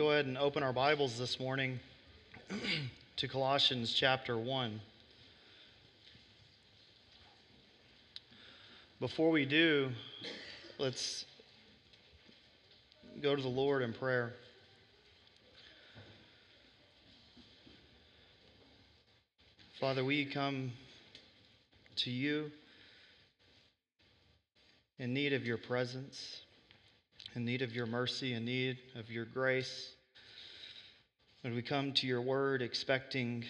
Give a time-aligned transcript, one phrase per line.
[0.00, 1.78] go ahead and open our Bibles this morning
[3.16, 4.80] to Colossians chapter 1.
[8.98, 9.90] Before we do,
[10.78, 11.26] let's
[13.20, 14.32] go to the Lord in prayer.
[19.78, 20.72] Father, we come
[21.96, 22.50] to you
[24.98, 26.40] in need of your presence
[27.34, 29.92] in need of your mercy, in need of your grace.
[31.42, 33.44] When we come to your word expecting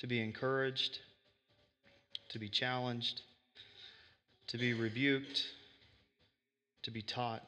[0.00, 0.98] to be encouraged,
[2.30, 3.22] to be challenged,
[4.48, 5.44] to be rebuked,
[6.82, 7.44] to be taught.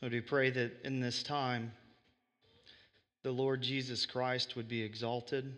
[0.00, 1.72] Lord, we pray that in this time,
[3.22, 5.52] the Lord Jesus Christ would be exalted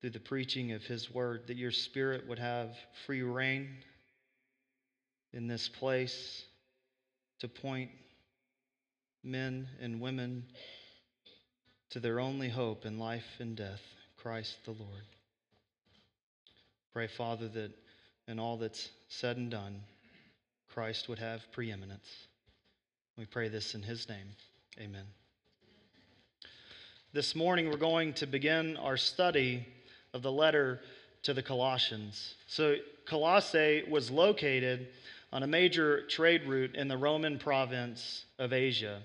[0.00, 2.70] through the preaching of his word, that your spirit would have
[3.04, 3.68] free reign
[5.32, 6.44] in this place
[7.42, 7.90] to point
[9.24, 10.44] men and women
[11.90, 13.80] to their only hope in life and death,
[14.16, 15.02] Christ the Lord.
[16.92, 17.72] Pray, Father, that
[18.28, 19.80] in all that's said and done,
[20.72, 22.08] Christ would have preeminence.
[23.18, 24.28] We pray this in his name.
[24.78, 25.06] Amen.
[27.12, 29.66] This morning, we're going to begin our study
[30.14, 30.78] of the letter
[31.24, 32.36] to the Colossians.
[32.46, 34.86] So, Colossae was located
[35.32, 39.00] on a major trade route in the Roman province of Asia.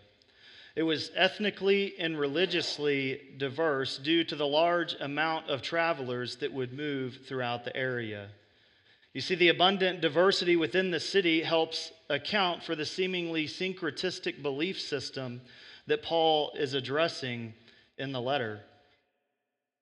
[0.75, 6.73] It was ethnically and religiously diverse due to the large amount of travelers that would
[6.73, 8.27] move throughout the area.
[9.13, 14.79] You see, the abundant diversity within the city helps account for the seemingly syncretistic belief
[14.79, 15.41] system
[15.87, 17.55] that Paul is addressing
[17.97, 18.59] in the letter.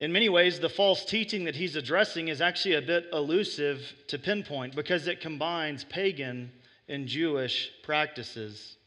[0.01, 4.19] In many ways, the false teaching that he's addressing is actually a bit elusive to
[4.19, 6.51] pinpoint because it combines pagan
[6.89, 8.77] and Jewish practices.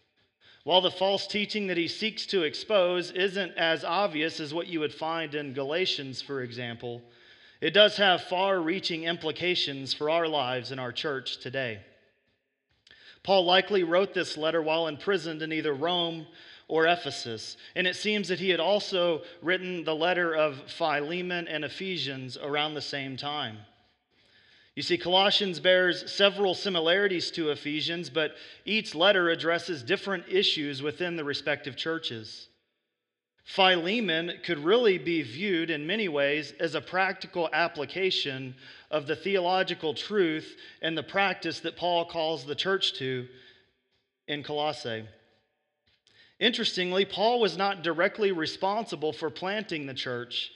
[0.64, 4.80] While the false teaching that he seeks to expose isn't as obvious as what you
[4.80, 7.00] would find in Galatians, for example,
[7.62, 11.80] it does have far reaching implications for our lives and our church today.
[13.22, 16.26] Paul likely wrote this letter while imprisoned in either Rome
[16.68, 17.56] or Ephesus.
[17.74, 22.74] And it seems that he had also written the letter of Philemon and Ephesians around
[22.74, 23.58] the same time.
[24.76, 31.16] You see, Colossians bears several similarities to Ephesians, but each letter addresses different issues within
[31.16, 32.48] the respective churches.
[33.44, 38.54] Philemon could really be viewed in many ways as a practical application
[38.90, 43.26] of the theological truth and the practice that Paul calls the church to
[44.28, 45.06] in Colossae.
[46.40, 50.52] Interestingly, Paul was not directly responsible for planting the church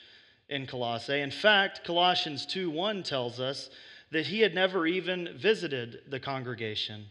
[0.47, 1.19] in Colossae.
[1.19, 3.69] In fact, Colossians 2:1 tells us
[4.11, 7.07] that he had never even visited the congregation,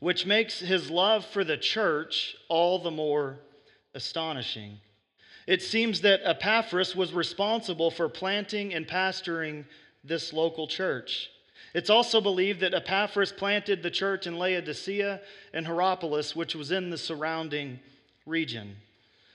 [0.00, 3.40] which makes his love for the church all the more
[3.94, 4.80] astonishing.
[5.46, 9.64] It seems that Epaphras was responsible for planting and pastoring
[10.02, 11.30] this local church.
[11.74, 15.20] It's also believed that Epaphras planted the church in Laodicea
[15.52, 17.80] and Hierapolis, which was in the surrounding
[18.26, 18.76] region.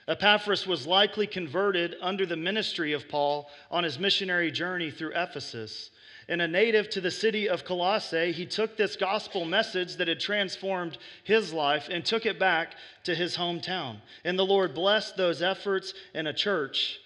[0.08, 5.90] Epaphras was likely converted under the ministry of Paul on his missionary journey through Ephesus.
[6.28, 10.20] And a native to the city of Colossae, he took this gospel message that had
[10.20, 12.74] transformed his life and took it back
[13.04, 13.98] to his hometown.
[14.24, 17.00] And the Lord blessed those efforts, and a church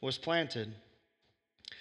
[0.00, 0.74] was planted.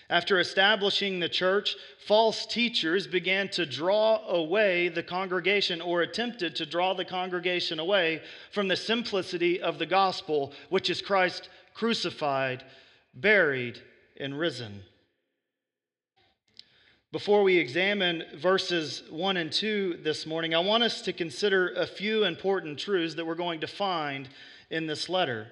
[0.10, 6.66] After establishing the church, false teachers began to draw away the congregation or attempted to
[6.66, 8.22] draw the congregation away
[8.52, 12.64] from the simplicity of the gospel, which is Christ crucified,
[13.16, 13.82] buried,
[14.18, 14.84] and risen.
[17.12, 21.88] Before we examine verses 1 and 2 this morning, I want us to consider a
[21.88, 24.30] few important truths that we're going to find
[24.70, 25.48] in this letter.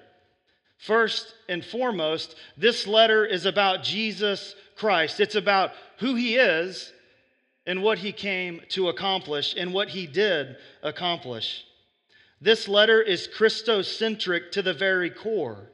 [0.84, 5.18] First and foremost, this letter is about Jesus Christ.
[5.18, 6.92] It's about who he is
[7.64, 11.64] and what he came to accomplish and what he did accomplish.
[12.38, 15.70] This letter is Christocentric to the very core.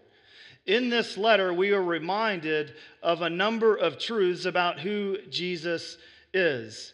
[0.66, 5.98] In this letter, we are reminded of a number of truths about who Jesus
[6.32, 6.92] is.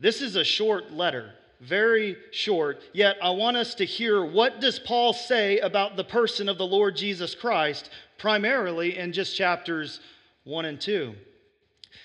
[0.00, 4.78] This is a short letter very short yet i want us to hear what does
[4.78, 10.00] paul say about the person of the lord jesus christ primarily in just chapters
[10.44, 11.14] 1 and 2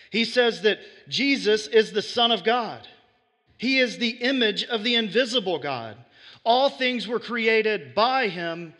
[0.09, 2.87] he says that jesus is the son of god
[3.57, 5.97] he is the image of the invisible god
[6.43, 8.73] all things were created by him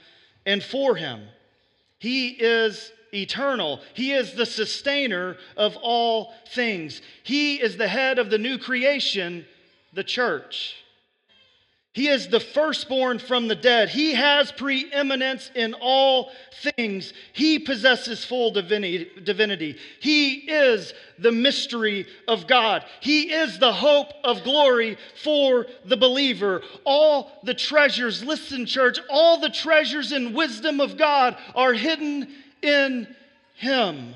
[0.46, 1.28] and for him
[2.04, 3.80] he is eternal.
[3.94, 7.02] He is the sustainer of all things.
[7.24, 9.46] He is the head of the new creation
[9.94, 10.76] the church.
[11.94, 13.88] He is the firstborn from the dead.
[13.88, 16.32] He has preeminence in all
[16.64, 17.14] things.
[17.34, 19.78] He possesses full divinity.
[20.00, 22.84] He is the mystery of God.
[23.00, 26.64] He is the hope of glory for the believer.
[26.84, 32.28] All the treasures, listen, church, all the treasures and wisdom of God are hidden
[32.64, 33.16] in
[33.54, 34.16] Him.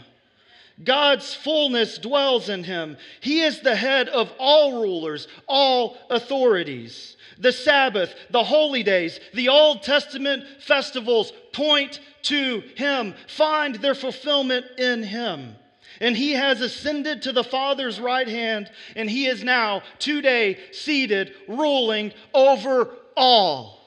[0.84, 2.98] God's fullness dwells in him.
[3.22, 7.18] He is the head of all rulers, all authorities.
[7.40, 14.66] The Sabbath, the holy days, the Old Testament festivals point to him, find their fulfillment
[14.78, 15.56] in him.
[16.00, 21.34] And he has ascended to the Father's right hand, and he is now today seated,
[21.48, 23.78] ruling over all.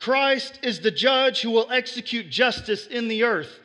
[0.00, 3.58] Christ is the judge who will execute justice in the earth.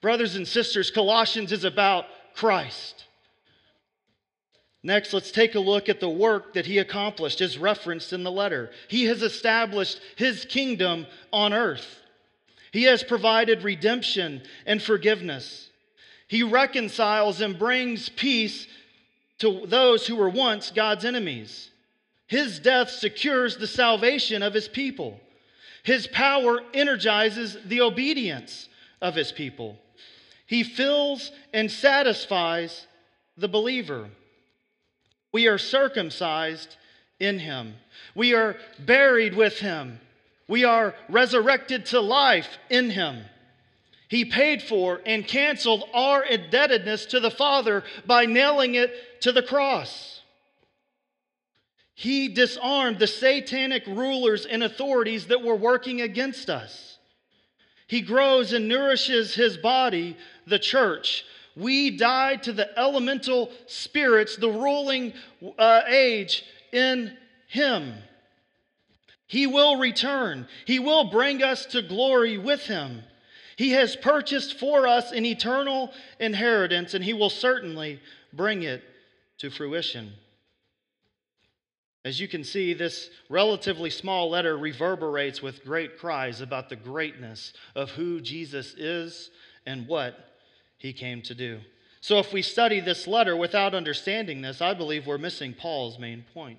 [0.00, 3.04] Brothers and sisters, Colossians is about Christ.
[4.82, 8.30] Next, let's take a look at the work that he accomplished, as referenced in the
[8.30, 8.70] letter.
[8.86, 12.00] He has established his kingdom on earth.
[12.72, 15.70] He has provided redemption and forgiveness.
[16.28, 18.68] He reconciles and brings peace
[19.38, 21.70] to those who were once God's enemies.
[22.26, 25.18] His death secures the salvation of his people.
[25.82, 28.68] His power energizes the obedience
[29.00, 29.78] of his people.
[30.48, 32.86] He fills and satisfies
[33.36, 34.08] the believer.
[35.30, 36.74] We are circumcised
[37.20, 37.74] in him.
[38.14, 40.00] We are buried with him.
[40.48, 43.24] We are resurrected to life in him.
[44.08, 49.42] He paid for and canceled our indebtedness to the Father by nailing it to the
[49.42, 50.22] cross.
[51.92, 56.87] He disarmed the satanic rulers and authorities that were working against us.
[57.88, 61.24] He grows and nourishes his body, the church.
[61.56, 65.14] We died to the elemental spirits, the ruling
[65.58, 67.16] uh, age in
[67.48, 67.94] him.
[69.26, 70.46] He will return.
[70.66, 73.02] He will bring us to glory with him.
[73.56, 78.00] He has purchased for us an eternal inheritance, and he will certainly
[78.32, 78.84] bring it
[79.38, 80.12] to fruition.
[82.08, 87.52] As you can see, this relatively small letter reverberates with great cries about the greatness
[87.74, 89.28] of who Jesus is
[89.66, 90.14] and what
[90.78, 91.60] he came to do.
[92.00, 96.24] So, if we study this letter without understanding this, I believe we're missing Paul's main
[96.32, 96.58] point.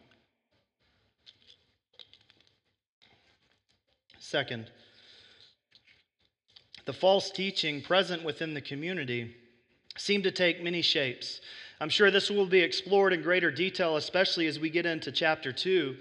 [4.19, 4.69] Second,
[6.86, 9.36] the false teaching present within the community
[9.98, 11.42] seemed to take many shapes.
[11.81, 15.54] I'm sure this will be explored in greater detail, especially as we get into chapter
[15.54, 15.96] 2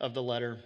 [0.00, 0.58] of the letter.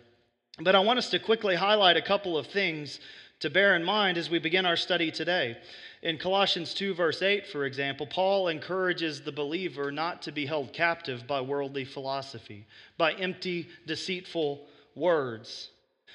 [0.58, 2.99] But I want us to quickly highlight a couple of things
[3.40, 5.58] to bear in mind as we begin our study today.
[6.02, 10.72] In Colossians 2, verse 8, for example, Paul encourages the believer not to be held
[10.72, 15.70] captive by worldly philosophy, by empty, deceitful words,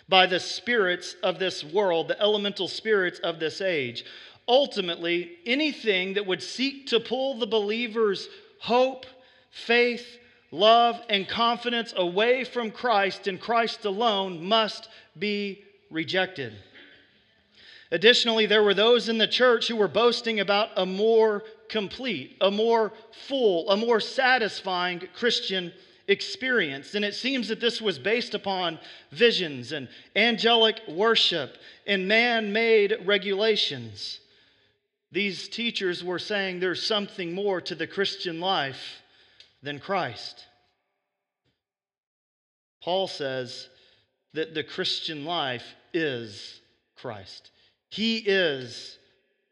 [0.07, 4.05] by the spirits of this world, the elemental spirits of this age
[4.49, 8.27] ultimately anything that would seek to pull the believer's
[8.59, 9.05] hope,
[9.51, 10.17] faith,
[10.51, 16.53] love, and confidence away from Christ and Christ alone must be rejected.
[17.91, 22.51] Additionally, there were those in the church who were boasting about a more complete, a
[22.51, 22.91] more
[23.27, 25.71] full, a more satisfying Christian
[26.07, 26.95] experience.
[26.95, 28.79] And it seems that this was based upon
[29.11, 31.57] visions and angelic worship
[31.87, 34.19] and man made regulations.
[35.11, 39.01] These teachers were saying there's something more to the Christian life
[39.63, 40.45] than Christ.
[42.83, 43.67] Paul says
[44.33, 46.61] that the Christian life is
[46.95, 47.51] Christ.
[47.89, 48.97] He is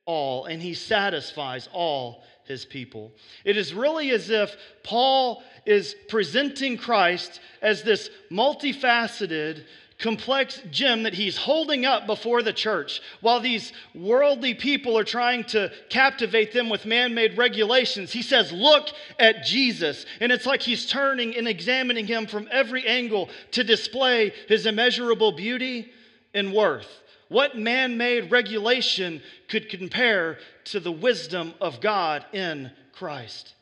[0.05, 3.11] all, and he satisfies all his people.
[3.43, 9.65] It is really as if Paul is presenting Christ as this multifaceted,
[9.99, 15.43] complex gem that he's holding up before the church while these worldly people are trying
[15.43, 18.11] to captivate them with man made regulations.
[18.11, 20.05] He says, Look at Jesus.
[20.19, 25.31] And it's like he's turning and examining him from every angle to display his immeasurable
[25.31, 25.91] beauty
[26.33, 27.01] and worth.
[27.29, 33.53] What man made regulation could compare to the wisdom of God in Christ?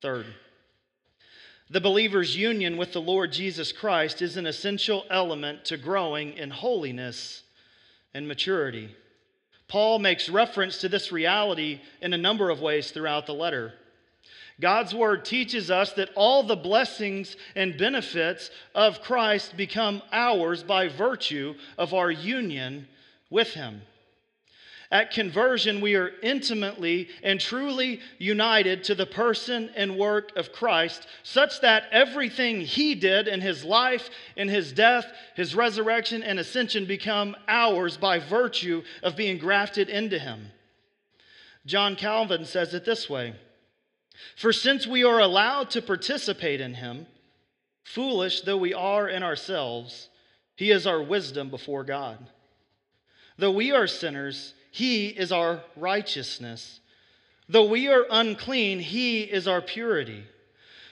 [0.00, 0.26] Third,
[1.68, 6.50] the believer's union with the Lord Jesus Christ is an essential element to growing in
[6.50, 7.42] holiness
[8.14, 8.94] and maturity.
[9.68, 13.74] Paul makes reference to this reality in a number of ways throughout the letter.
[14.60, 20.88] God's word teaches us that all the blessings and benefits of Christ become ours by
[20.88, 22.86] virtue of our union
[23.28, 23.82] with him.
[24.90, 31.06] At conversion, we are intimately and truly united to the person and work of Christ,
[31.24, 36.86] such that everything he did in his life, in his death, his resurrection, and ascension
[36.86, 40.52] become ours by virtue of being grafted into him.
[41.66, 43.34] John Calvin says it this way
[44.36, 47.06] For since we are allowed to participate in him,
[47.82, 50.08] foolish though we are in ourselves,
[50.54, 52.30] he is our wisdom before God.
[53.36, 56.80] Though we are sinners, he is our righteousness.
[57.48, 60.22] Though we are unclean, He is our purity.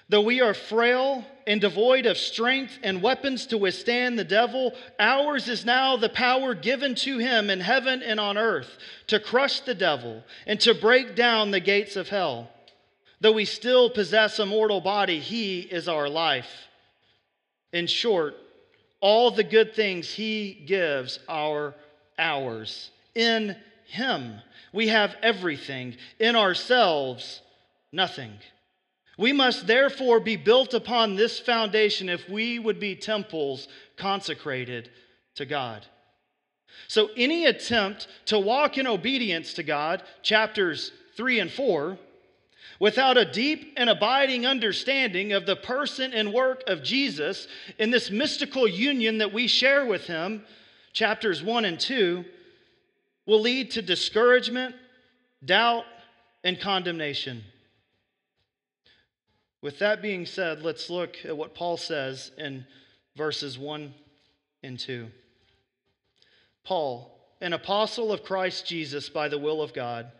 [0.08, 5.48] Though we are frail and devoid of strength and weapons to withstand the devil, ours
[5.48, 9.74] is now the power given to him in heaven and on earth to crush the
[9.74, 12.48] devil and to break down the gates of hell.
[13.20, 16.68] Though we still possess a mortal body, he is our life.
[17.70, 18.34] In short,
[19.02, 21.74] all the good things he gives are
[22.18, 22.90] ours.
[23.14, 23.54] In
[23.86, 24.40] him.
[24.72, 25.96] We have everything.
[26.18, 27.40] In ourselves,
[27.92, 28.32] nothing.
[29.16, 34.90] We must therefore be built upon this foundation if we would be temples consecrated
[35.36, 35.86] to God.
[36.88, 41.96] So, any attempt to walk in obedience to God, chapters 3 and 4,
[42.80, 47.46] without a deep and abiding understanding of the person and work of Jesus
[47.78, 50.44] in this mystical union that we share with Him,
[50.92, 52.24] chapters 1 and 2,
[53.26, 54.74] will lead to discouragement,
[55.44, 55.84] doubt,
[56.42, 57.42] and condemnation.
[59.62, 62.66] With that being said, let's look at what Paul says in
[63.16, 63.94] verses 1
[64.62, 65.08] and 2.
[66.64, 70.12] Paul, an apostle of Christ Jesus by the will of God,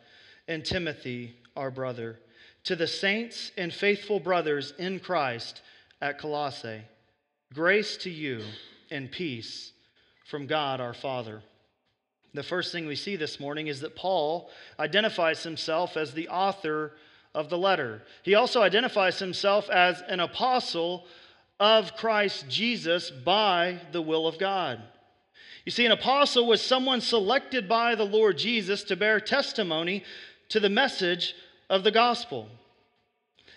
[0.49, 2.19] and Timothy, our brother,
[2.65, 5.61] to the saints and faithful brothers in Christ
[6.01, 6.83] at Colossae,
[7.53, 8.43] grace to you
[8.91, 9.73] and peace
[10.27, 11.43] from God our Father.
[12.35, 16.93] The first thing we see this morning is that Paul identifies himself as the author
[17.33, 18.03] of the letter.
[18.23, 21.07] He also identifies himself as an apostle
[21.61, 24.83] of Christ Jesus by the will of God.
[25.65, 30.03] You see, an apostle was someone selected by the Lord Jesus to bear testimony
[30.49, 31.35] to the message
[31.71, 32.49] of the gospel.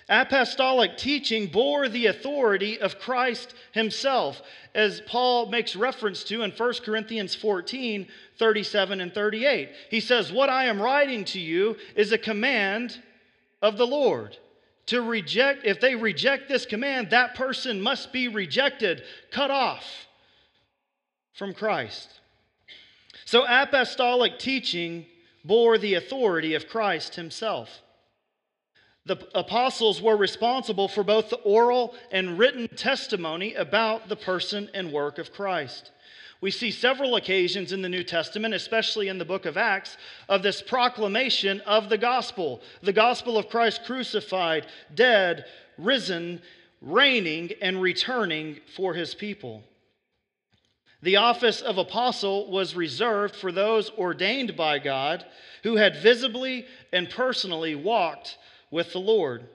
[0.09, 4.41] Apostolic teaching bore the authority of Christ himself,
[4.73, 8.07] as Paul makes reference to in 1 Corinthians 14
[8.39, 9.69] 37 and 38.
[9.89, 13.01] He says, What I am writing to you is a command
[13.61, 14.37] of the Lord.
[14.87, 20.07] To reject, if they reject this command, that person must be rejected, cut off
[21.33, 22.09] from Christ.
[23.25, 25.05] So, apostolic teaching
[25.43, 27.81] bore the authority of Christ himself.
[29.07, 34.91] The apostles were responsible for both the oral and written testimony about the person and
[34.91, 35.91] work of Christ.
[36.41, 39.97] We see several occasions in the New Testament, especially in the book of Acts,
[40.27, 45.45] of this proclamation of the gospel the gospel of Christ crucified, dead,
[45.77, 46.41] risen,
[46.81, 49.63] reigning, and returning for his people.
[51.01, 55.25] The office of apostle was reserved for those ordained by God
[55.63, 58.37] who had visibly and personally walked
[58.71, 59.47] with the Lord.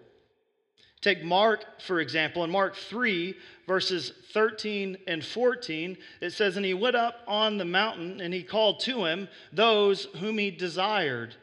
[1.00, 3.34] Take Mark, for example, in Mark 3,
[3.66, 8.44] verses 13 and 14, it says, And he went up on the mountain and he
[8.44, 11.34] called to him those whom he desired,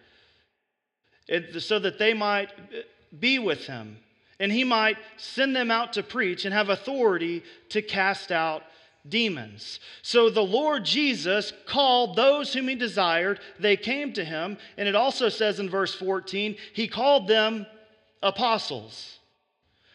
[1.60, 2.52] so that they might
[3.20, 3.98] be with him,
[4.40, 8.64] and he might send them out to preach and have authority to cast out
[9.08, 9.80] demons.
[10.02, 13.40] So the Lord Jesus called those whom he desired.
[13.60, 14.58] They came to him.
[14.78, 17.66] And it also says in verse 14, he called them
[18.22, 19.20] apostles.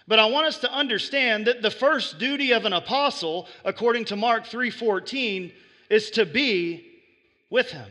[0.07, 4.17] But I want us to understand that the first duty of an apostle, according to
[4.17, 5.53] Mark 3:14,
[5.89, 6.87] is to be
[7.49, 7.89] with him,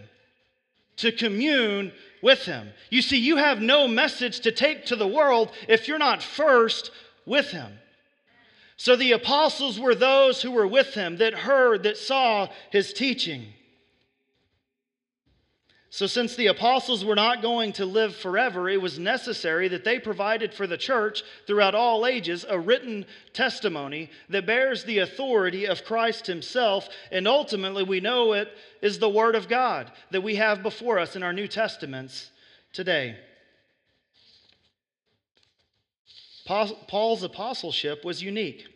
[0.97, 1.91] to commune
[2.21, 2.71] with him.
[2.89, 6.91] You see, you have no message to take to the world if you're not first
[7.25, 7.79] with him.
[8.83, 13.53] So the apostles were those who were with him, that heard, that saw his teaching.
[15.89, 19.99] So, since the apostles were not going to live forever, it was necessary that they
[19.99, 25.85] provided for the church throughout all ages a written testimony that bears the authority of
[25.85, 26.89] Christ Himself.
[27.09, 28.49] And ultimately, we know it
[28.81, 32.31] is the Word of God that we have before us in our New Testaments
[32.73, 33.15] today.
[36.45, 38.67] Paul's apostleship was unique.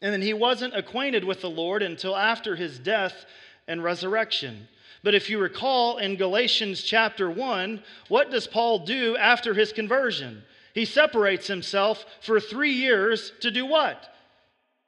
[0.00, 3.24] And then he wasn't acquainted with the Lord until after his death
[3.66, 4.68] and resurrection.
[5.02, 10.42] But if you recall in Galatians chapter 1, what does Paul do after his conversion?
[10.74, 14.12] He separates himself for three years to do what?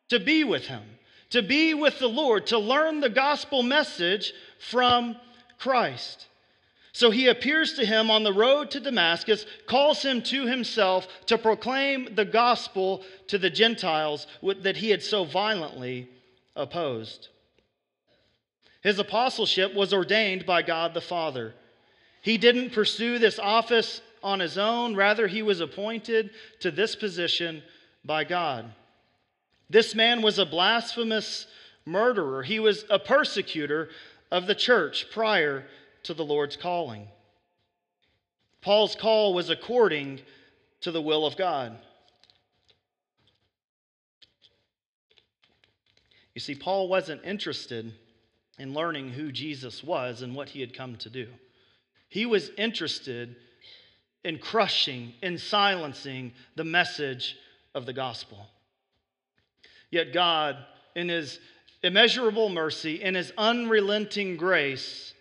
[0.08, 0.82] To be with him,
[1.30, 5.16] to be with the Lord, to learn the gospel message from
[5.58, 6.26] Christ.
[6.96, 11.36] So he appears to him on the road to Damascus, calls him to himself to
[11.36, 14.26] proclaim the gospel to the Gentiles
[14.62, 16.08] that he had so violently
[16.54, 17.28] opposed.
[18.82, 21.52] His apostleship was ordained by God the Father.
[22.22, 27.62] He didn't pursue this office on his own, rather, he was appointed to this position
[28.06, 28.72] by God.
[29.68, 31.46] This man was a blasphemous
[31.84, 33.90] murderer, he was a persecutor
[34.30, 35.66] of the church prior
[36.06, 37.08] to the Lord's calling.
[38.62, 40.20] Paul's call was according
[40.80, 41.76] to the will of God.
[46.34, 47.92] You see, Paul wasn't interested
[48.58, 51.28] in learning who Jesus was and what he had come to do.
[52.08, 53.36] He was interested
[54.24, 57.36] in crushing, in silencing the message
[57.74, 58.46] of the gospel.
[59.90, 60.56] Yet God,
[60.94, 61.38] in his
[61.82, 65.14] immeasurable mercy, in his unrelenting grace,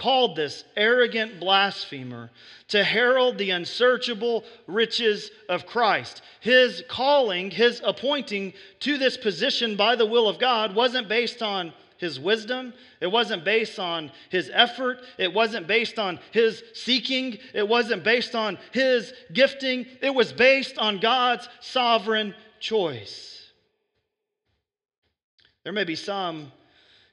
[0.00, 2.30] called this arrogant blasphemer
[2.68, 6.22] to herald the unsearchable riches of Christ.
[6.40, 11.74] His calling, his appointing to this position by the will of God wasn't based on
[11.98, 12.72] his wisdom.
[13.02, 15.00] It wasn't based on his effort.
[15.18, 17.36] It wasn't based on his seeking.
[17.52, 19.84] It wasn't based on his gifting.
[20.00, 23.52] It was based on God's sovereign choice.
[25.62, 26.52] There may be some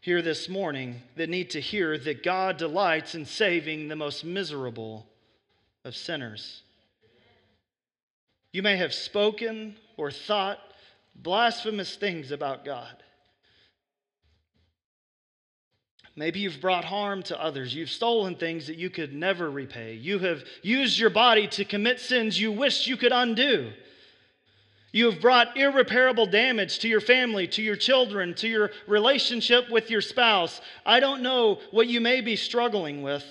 [0.07, 5.05] here this morning that need to hear that God delights in saving the most miserable
[5.83, 6.63] of sinners.
[8.53, 10.59] You may have spoken or thought
[11.13, 13.03] blasphemous things about God.
[16.15, 17.75] Maybe you've brought harm to others.
[17.75, 19.95] You've stolen things that you could never repay.
[19.95, 23.73] You have used your body to commit sins you wished you could undo.
[24.97, 29.91] You have brought irreparable damage to your family, to your children, to your relationship with
[29.91, 30.59] your spouse.
[30.87, 33.23] I don't know what you may be struggling with.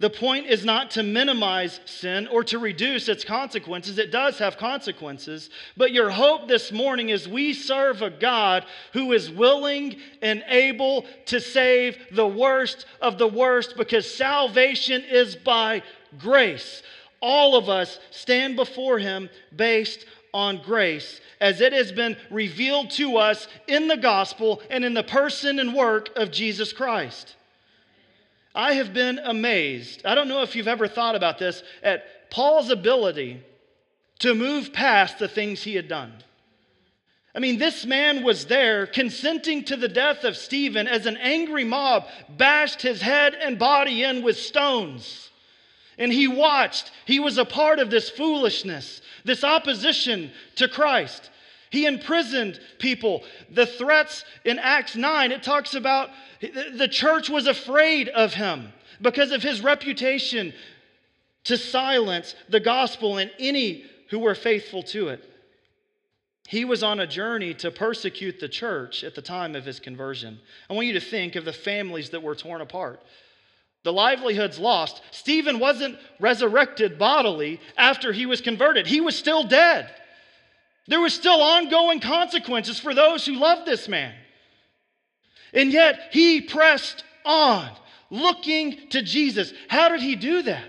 [0.00, 3.96] The point is not to minimize sin or to reduce its consequences.
[3.96, 5.48] It does have consequences.
[5.78, 11.06] But your hope this morning is we serve a God who is willing and able
[11.24, 15.82] to save the worst of the worst because salvation is by
[16.18, 16.82] grace.
[17.22, 23.16] All of us stand before Him based on grace as it has been revealed to
[23.16, 27.36] us in the gospel and in the person and work of Jesus Christ.
[28.54, 30.04] I have been amazed.
[30.04, 33.42] I don't know if you've ever thought about this at Paul's ability
[34.20, 36.12] to move past the things he had done.
[37.34, 41.64] I mean, this man was there consenting to the death of Stephen as an angry
[41.64, 45.29] mob bashed his head and body in with stones.
[46.00, 46.90] And he watched.
[47.04, 51.30] He was a part of this foolishness this opposition to Christ.
[51.70, 53.22] He imprisoned people.
[53.50, 56.10] The threats in Acts 9, it talks about
[56.40, 60.52] the church was afraid of him because of his reputation
[61.44, 65.24] to silence the gospel and any who were faithful to it.
[66.48, 70.40] He was on a journey to persecute the church at the time of his conversion.
[70.68, 73.00] I want you to think of the families that were torn apart.
[73.82, 75.00] The livelihood's lost.
[75.10, 79.90] Stephen wasn't resurrected bodily after he was converted, he was still dead.
[80.86, 84.12] There was still ongoing consequences for those who loved this man.
[85.52, 87.70] And yet he pressed on,
[88.10, 89.52] looking to Jesus.
[89.68, 90.68] How did he do that?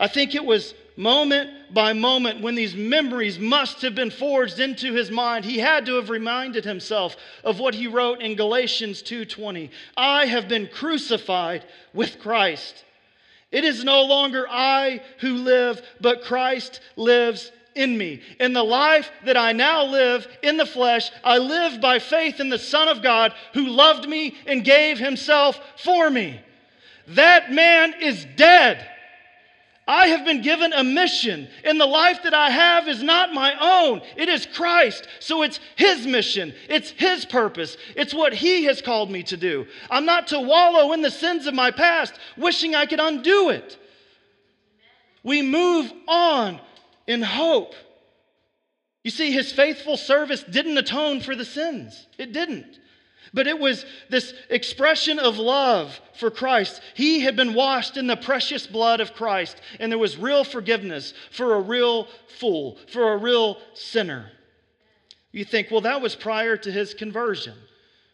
[0.00, 4.94] I think it was moment by moment when these memories must have been forged into
[4.94, 9.70] his mind he had to have reminded himself of what he wrote in galatians 2.20
[9.96, 12.84] i have been crucified with christ.
[13.50, 18.22] It is no longer i who live but christ lives in me.
[18.38, 22.48] In the life that i now live in the flesh i live by faith in
[22.48, 26.40] the son of god who loved me and gave himself for me.
[27.08, 28.88] That man is dead
[29.86, 33.54] I have been given a mission, and the life that I have is not my
[33.60, 34.00] own.
[34.16, 35.06] It is Christ.
[35.20, 39.66] So it's His mission, it's His purpose, it's what He has called me to do.
[39.90, 43.78] I'm not to wallow in the sins of my past, wishing I could undo it.
[45.22, 46.60] We move on
[47.06, 47.74] in hope.
[49.02, 52.78] You see, His faithful service didn't atone for the sins, it didn't.
[53.32, 56.80] But it was this expression of love for Christ.
[56.94, 61.14] He had been washed in the precious blood of Christ, and there was real forgiveness
[61.30, 62.08] for a real
[62.38, 64.30] fool, for a real sinner.
[65.32, 67.54] You think, well, that was prior to his conversion.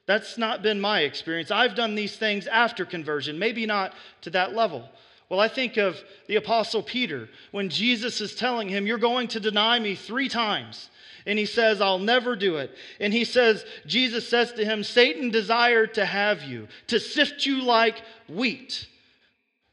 [0.06, 1.50] That's not been my experience.
[1.50, 4.88] I've done these things after conversion, maybe not to that level.
[5.28, 9.40] Well, I think of the Apostle Peter when Jesus is telling him, You're going to
[9.40, 10.90] deny me three times.
[11.26, 12.74] And he says, I'll never do it.
[12.98, 17.62] And he says, Jesus says to him, Satan desired to have you, to sift you
[17.62, 18.86] like wheat.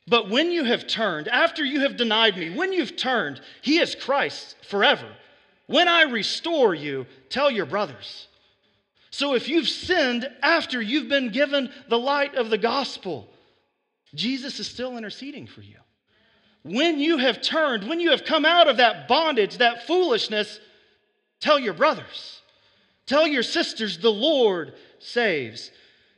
[0.08, 3.96] But when you have turned, after you have denied me, when you've turned, he is
[3.96, 5.08] Christ forever.
[5.68, 8.28] When I restore you, tell your brothers.
[9.10, 13.28] So if you've sinned after you've been given the light of the gospel,
[14.16, 15.78] Jesus is still interceding for you.
[16.64, 20.60] When you have turned, when you have come out of that bondage, that foolishness,
[21.39, 22.41] tell your brothers,
[23.06, 25.71] tell your sisters, the Lord saves.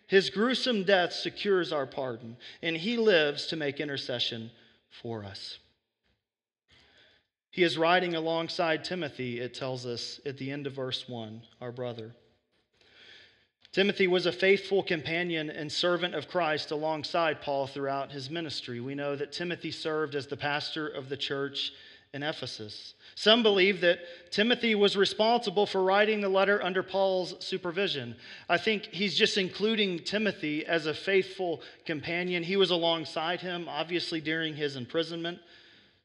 [0.07, 4.49] His gruesome death secures our pardon, and he lives to make intercession
[5.01, 5.59] for us.
[7.51, 11.71] He is riding alongside Timothy, it tells us at the end of verse 1, our
[11.71, 12.13] brother.
[13.71, 18.79] Timothy was a faithful companion and servant of Christ alongside Paul throughout his ministry.
[18.79, 21.71] We know that Timothy served as the pastor of the church
[22.13, 22.95] in Ephesus.
[23.19, 23.99] Some believe that
[24.31, 28.15] Timothy was responsible for writing the letter under Paul's supervision.
[28.47, 32.43] I think he's just including Timothy as a faithful companion.
[32.43, 35.39] He was alongside him, obviously, during his imprisonment.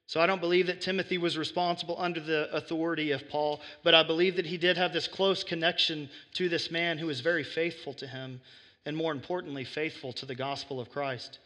[0.08, 4.02] So I don't believe that Timothy was responsible under the authority of Paul, but I
[4.02, 7.94] believe that he did have this close connection to this man who was very faithful
[7.94, 8.40] to him,
[8.86, 11.38] and more importantly, faithful to the gospel of Christ.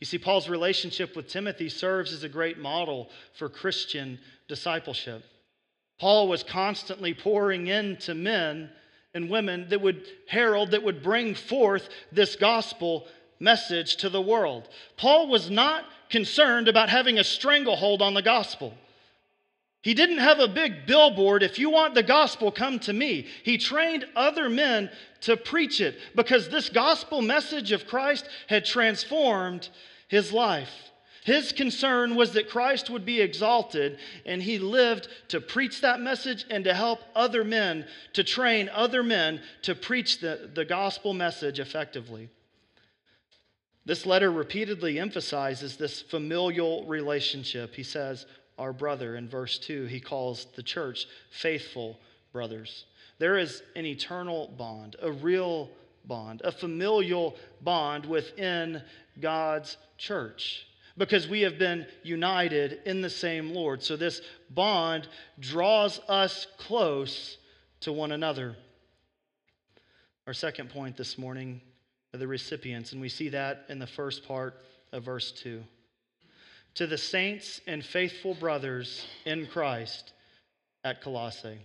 [0.00, 5.24] You see, Paul's relationship with Timothy serves as a great model for Christian discipleship.
[5.98, 8.70] Paul was constantly pouring into men
[9.14, 13.06] and women that would herald, that would bring forth this gospel
[13.40, 14.68] message to the world.
[14.98, 18.74] Paul was not concerned about having a stranglehold on the gospel.
[19.82, 23.26] He didn't have a big billboard, if you want the gospel, come to me.
[23.44, 24.90] He trained other men
[25.26, 29.68] to preach it because this gospel message of Christ had transformed
[30.06, 30.70] his life.
[31.24, 36.44] His concern was that Christ would be exalted, and he lived to preach that message
[36.48, 41.58] and to help other men, to train other men to preach the, the gospel message
[41.58, 42.28] effectively.
[43.84, 47.74] This letter repeatedly emphasizes this familial relationship.
[47.74, 48.26] He says,
[48.58, 51.98] Our brother, in verse 2, he calls the church faithful
[52.32, 52.84] brothers.
[53.18, 55.70] There is an eternal bond, a real
[56.04, 58.82] bond, a familial bond within
[59.20, 60.66] God's church
[60.98, 63.82] because we have been united in the same Lord.
[63.82, 67.38] So this bond draws us close
[67.80, 68.56] to one another.
[70.26, 71.60] Our second point this morning
[72.14, 74.60] are the recipients, and we see that in the first part
[74.92, 75.62] of verse 2.
[76.76, 80.12] To the saints and faithful brothers in Christ
[80.84, 81.58] at Colossae.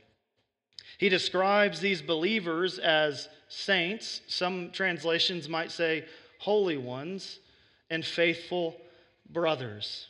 [0.97, 4.21] He describes these believers as saints.
[4.27, 6.05] Some translations might say
[6.39, 7.39] holy ones
[7.89, 8.77] and faithful
[9.29, 10.07] brothers.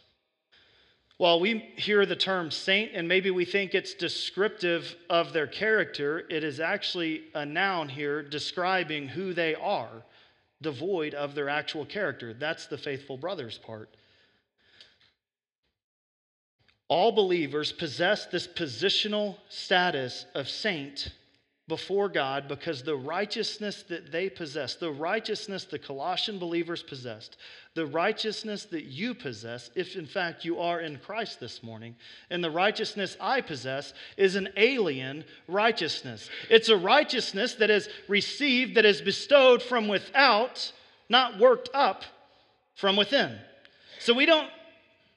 [1.17, 6.25] While we hear the term saint and maybe we think it's descriptive of their character,
[6.29, 10.03] it is actually a noun here describing who they are
[10.61, 12.33] devoid of their actual character.
[12.33, 13.95] That's the faithful brothers part.
[16.91, 21.13] All believers possess this positional status of saint
[21.69, 27.37] before God because the righteousness that they possess, the righteousness the Colossian believers possessed,
[27.75, 31.95] the righteousness that you possess, if in fact you are in Christ this morning,
[32.29, 36.29] and the righteousness I possess is an alien righteousness.
[36.49, 40.73] It's a righteousness that is received, that is bestowed from without,
[41.07, 42.03] not worked up
[42.75, 43.37] from within.
[43.99, 44.49] So we don't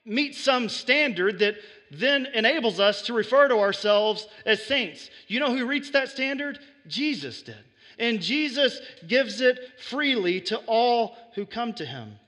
[0.04, 1.56] meet some standard that
[1.90, 5.10] then enables us to refer to ourselves as saints.
[5.28, 6.58] You know who reached that standard?
[6.86, 7.56] Jesus did.
[7.98, 12.18] And Jesus gives it freely to all who come to him.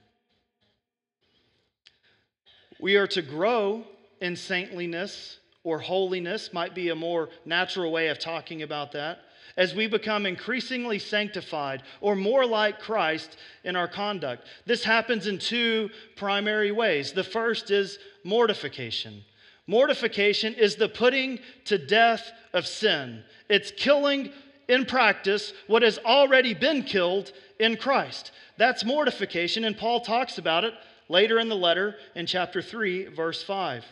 [2.79, 3.85] We are to grow
[4.21, 9.19] in saintliness or holiness, might be a more natural way of talking about that,
[9.57, 14.47] as we become increasingly sanctified or more like Christ in our conduct.
[14.67, 17.13] This happens in two primary ways.
[17.13, 19.25] The first is mortification.
[19.67, 24.33] Mortification is the putting to death of sin, it's killing
[24.69, 28.33] in practice what has already been killed in Christ.
[28.57, 30.75] That's mortification, and Paul talks about it
[31.09, 33.85] later in the letter in chapter 3, verse 5.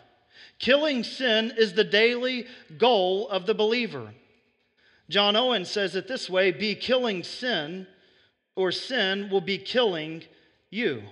[0.58, 2.46] Killing sin is the daily
[2.78, 4.12] goal of the believer.
[5.08, 7.86] John Owen says it this way be killing sin,
[8.56, 10.22] or sin will be killing
[10.70, 11.02] you.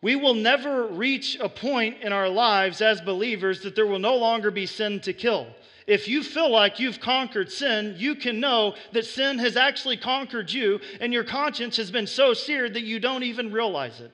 [0.00, 4.16] We will never reach a point in our lives as believers that there will no
[4.16, 5.46] longer be sin to kill.
[5.86, 10.50] If you feel like you've conquered sin, you can know that sin has actually conquered
[10.50, 14.12] you, and your conscience has been so seared that you don't even realize it.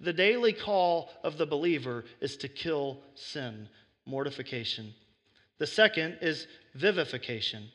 [0.00, 3.68] The daily call of the believer is to kill sin,
[4.06, 4.94] mortification.
[5.58, 7.68] The second is vivification.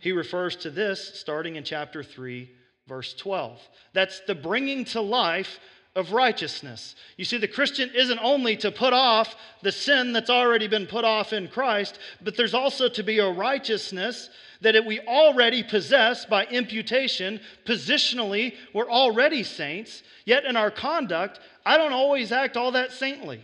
[0.00, 2.50] He refers to this starting in chapter 3,
[2.86, 3.60] verse 12.
[3.92, 5.60] That's the bringing to life
[5.94, 6.94] of righteousness.
[7.16, 11.04] You see, the Christian isn't only to put off the sin that's already been put
[11.04, 16.46] off in Christ, but there's also to be a righteousness that we already possess by
[16.46, 17.40] imputation.
[17.66, 23.42] Positionally, we're already saints, yet in our conduct, I don't always act all that saintly.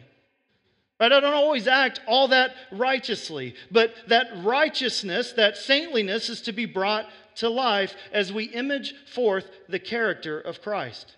[0.99, 1.13] Right?
[1.13, 6.65] I don't always act all that righteously, but that righteousness, that saintliness is to be
[6.65, 7.07] brought
[7.37, 11.17] to life as we image forth the character of Christ.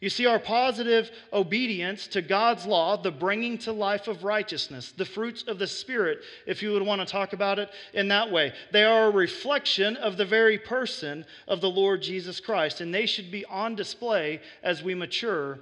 [0.00, 5.04] You see, our positive obedience to God's law, the bringing to life of righteousness, the
[5.04, 8.52] fruits of the Spirit, if you would want to talk about it in that way,
[8.70, 13.06] they are a reflection of the very person of the Lord Jesus Christ, and they
[13.06, 15.60] should be on display as we mature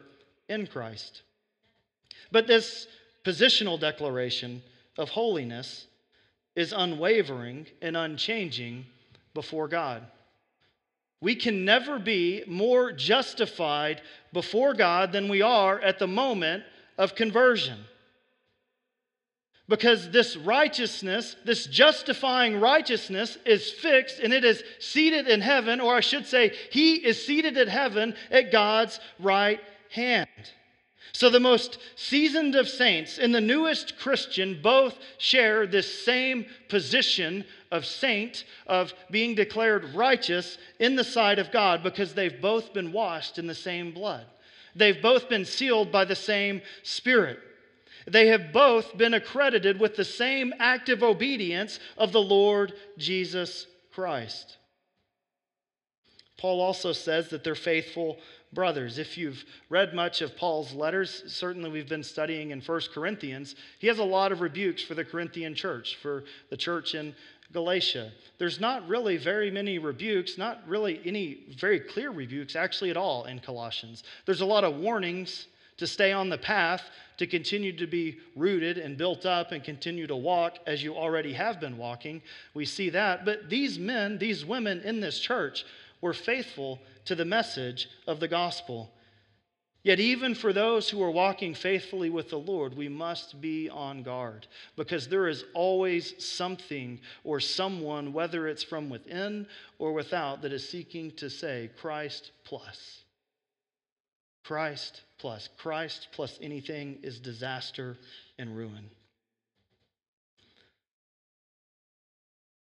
[0.49, 1.23] in Christ.
[2.33, 2.89] But this
[3.25, 4.63] positional declaration
[4.99, 5.87] of holiness
[6.55, 8.87] is unwavering and unchanging
[9.35, 10.07] before God.
[11.21, 16.65] We can never be more justified before God than we are at the moment
[16.99, 17.79] of conversion.
[19.69, 25.95] Because this righteousness, this justifying righteousness, is fixed and it is seated in heaven, or
[25.95, 30.29] I should say, He is seated in heaven at God's right hand.
[31.13, 37.45] So the most seasoned of saints and the newest Christian both share this same position
[37.71, 42.93] of saint, of being declared righteous in the sight of God because they've both been
[42.93, 44.27] washed in the same blood.
[44.75, 47.39] They've both been sealed by the same Spirit.
[48.07, 54.57] They have both been accredited with the same active obedience of the Lord Jesus Christ.
[56.43, 58.19] Paul also says that they're faithful
[58.53, 58.99] brothers.
[58.99, 63.87] If you've read much of Paul's letters, certainly we've been studying in 1 Corinthians, he
[63.87, 67.15] has a lot of rebukes for the Corinthian church, for the church in
[67.53, 68.11] Galatia.
[68.39, 73.27] There's not really very many rebukes, not really any very clear rebukes actually at all
[73.27, 74.03] in Colossians.
[74.27, 78.79] There's a lot of warnings to stay on the path, to continue to be rooted
[78.79, 82.21] and built up and continue to walk as you already have been walking.
[82.53, 83.25] We see that.
[83.25, 85.65] But these men, these women in this church,
[86.03, 88.93] were faithful to the message of the gospel.
[89.85, 94.05] Yet, even for those who are walking faithfully with the Lord, we must be on
[94.05, 99.47] guard because there is always something or someone, whether it's from within
[99.79, 103.03] or without, that is seeking to say Christ plus.
[104.45, 105.49] Christ plus.
[105.59, 107.97] Christ plus anything is disaster
[108.39, 108.89] and ruin.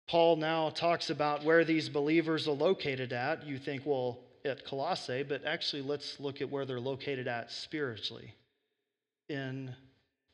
[0.09, 3.47] Paul now talks about where these believers are located at.
[3.47, 8.35] You think, well, at Colossae, but actually, let's look at where they're located at spiritually
[9.29, 9.75] in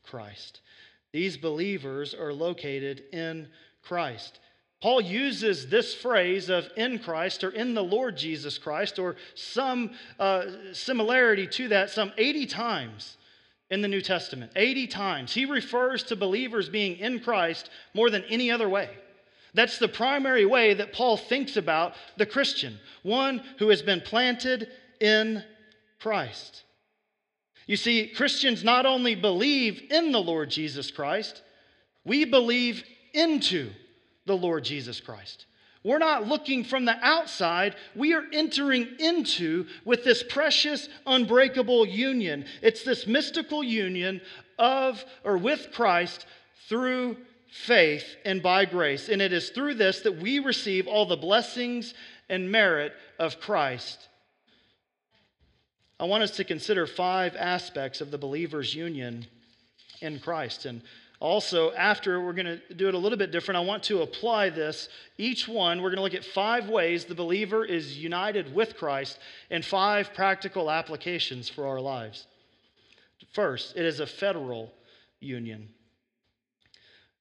[0.05, 0.61] Christ.
[1.13, 3.49] These believers are located in
[3.83, 4.41] Christ.
[4.83, 9.93] Paul uses this phrase of in Christ or in the Lord Jesus Christ or some
[10.19, 13.19] uh, similarity to that some 80 times
[13.71, 14.53] in the New Testament.
[14.57, 15.35] 80 times.
[15.35, 18.91] He refers to believers being in Christ more than any other way.
[19.55, 24.69] That's the primary way that Paul thinks about the Christian, one who has been planted
[25.01, 25.43] in
[25.99, 26.65] Christ.
[27.67, 31.43] You see, Christians not only believe in the Lord Jesus Christ,
[32.05, 33.71] we believe into
[34.27, 35.47] the Lord Jesus Christ.
[35.83, 37.75] We're not looking from the outside.
[37.97, 42.45] We are entering into with this precious, unbreakable union.
[42.61, 44.21] It's this mystical union
[44.59, 46.27] of or with Christ
[46.69, 47.17] through
[47.51, 49.09] faith and by grace.
[49.09, 51.95] And it is through this that we receive all the blessings
[52.29, 54.09] and merit of Christ.
[55.99, 59.27] I want us to consider five aspects of the believer's union
[60.01, 60.65] in Christ.
[60.65, 60.81] And
[61.19, 64.49] also, after we're going to do it a little bit different, I want to apply
[64.49, 64.89] this.
[65.19, 69.19] Each one, we're going to look at five ways the believer is united with Christ
[69.51, 72.27] and five practical applications for our lives.
[73.35, 74.73] First, it is a federal
[75.21, 75.69] union.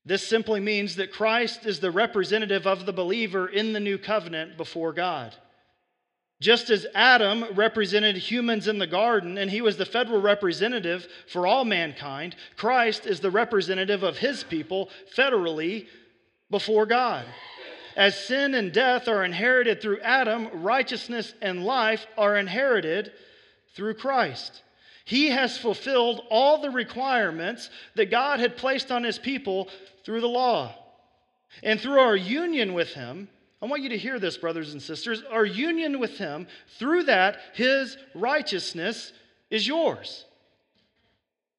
[0.10, 4.58] This simply means that Christ is the representative of the believer in the new covenant
[4.58, 5.36] before God.
[6.42, 11.46] Just as Adam represented humans in the garden and he was the federal representative for
[11.46, 15.86] all mankind, Christ is the representative of his people federally
[16.50, 17.28] before God.
[17.96, 23.12] As sin and death are inherited through Adam, righteousness and life are inherited
[23.76, 24.64] through Christ.
[25.10, 29.68] He has fulfilled all the requirements that God had placed on his people
[30.06, 30.76] through the law.
[31.64, 33.28] And through our union with him,
[33.60, 35.24] I want you to hear this, brothers and sisters.
[35.32, 36.46] Our union with him,
[36.78, 39.12] through that, his righteousness
[39.50, 40.26] is yours.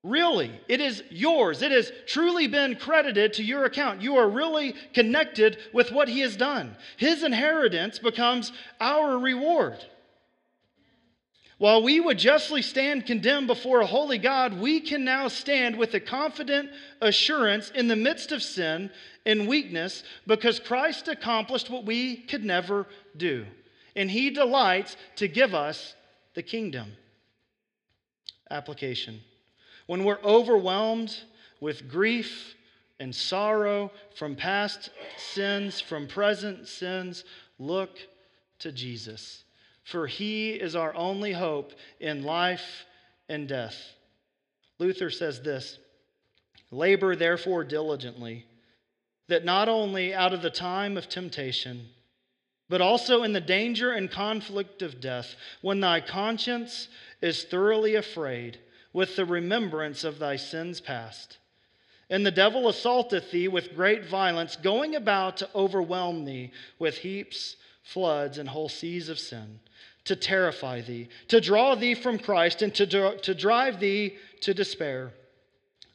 [0.04, 1.60] Really, it is yours.
[1.60, 4.00] It has truly been credited to your account.
[4.00, 6.76] You are really connected with what He has done.
[6.96, 9.84] His inheritance becomes our reward.
[11.60, 15.92] While we would justly stand condemned before a holy God, we can now stand with
[15.92, 16.70] a confident
[17.02, 18.90] assurance in the midst of sin
[19.26, 23.44] and weakness because Christ accomplished what we could never do.
[23.94, 25.94] And He delights to give us
[26.32, 26.92] the kingdom.
[28.50, 29.20] Application.
[29.86, 31.14] When we're overwhelmed
[31.60, 32.54] with grief
[32.98, 37.22] and sorrow from past sins, from present sins,
[37.58, 37.98] look
[38.60, 39.44] to Jesus
[39.90, 42.86] for he is our only hope in life
[43.28, 43.76] and death.
[44.78, 45.78] Luther says this
[46.70, 48.46] Labor therefore diligently,
[49.26, 51.88] that not only out of the time of temptation,
[52.68, 56.86] but also in the danger and conflict of death, when thy conscience
[57.20, 58.58] is thoroughly afraid
[58.92, 61.38] with the remembrance of thy sins past.
[62.08, 67.56] And the devil assaulteth thee with great violence, going about to overwhelm thee with heaps,
[67.82, 69.58] floods, and whole seas of sin
[70.04, 75.12] to terrify thee, to draw thee from Christ, and to, to drive thee to despair.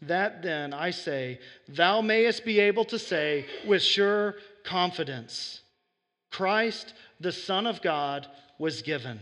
[0.01, 5.61] That then, I say, thou mayest be able to say with sure confidence
[6.31, 8.27] Christ, the Son of God,
[8.59, 9.21] was given.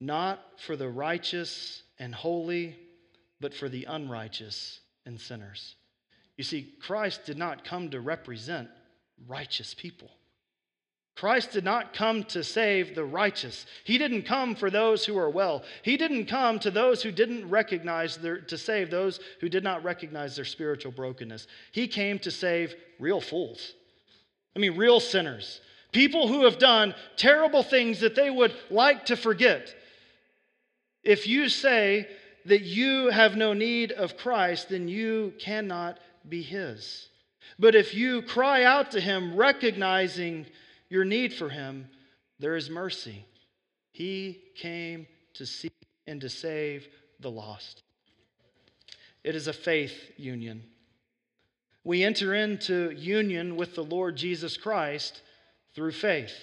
[0.00, 2.76] Not for the righteous and holy,
[3.40, 5.76] but for the unrighteous and sinners.
[6.38, 8.70] You see, Christ did not come to represent
[9.28, 10.10] righteous people.
[11.20, 13.66] Christ did not come to save the righteous.
[13.84, 15.64] He didn't come for those who are well.
[15.82, 19.84] He didn't come to those who didn't recognize their, to save those who did not
[19.84, 21.46] recognize their spiritual brokenness.
[21.72, 23.74] He came to save real fools.
[24.56, 25.60] I mean, real sinners.
[25.92, 29.74] People who have done terrible things that they would like to forget.
[31.04, 32.08] If you say
[32.46, 37.10] that you have no need of Christ, then you cannot be His.
[37.58, 40.46] But if you cry out to Him, recognizing
[40.90, 41.88] your need for him,
[42.38, 43.24] there is mercy.
[43.92, 45.72] He came to seek
[46.06, 46.88] and to save
[47.20, 47.82] the lost.
[49.22, 50.64] It is a faith union.
[51.84, 55.22] We enter into union with the Lord Jesus Christ
[55.74, 56.34] through faith.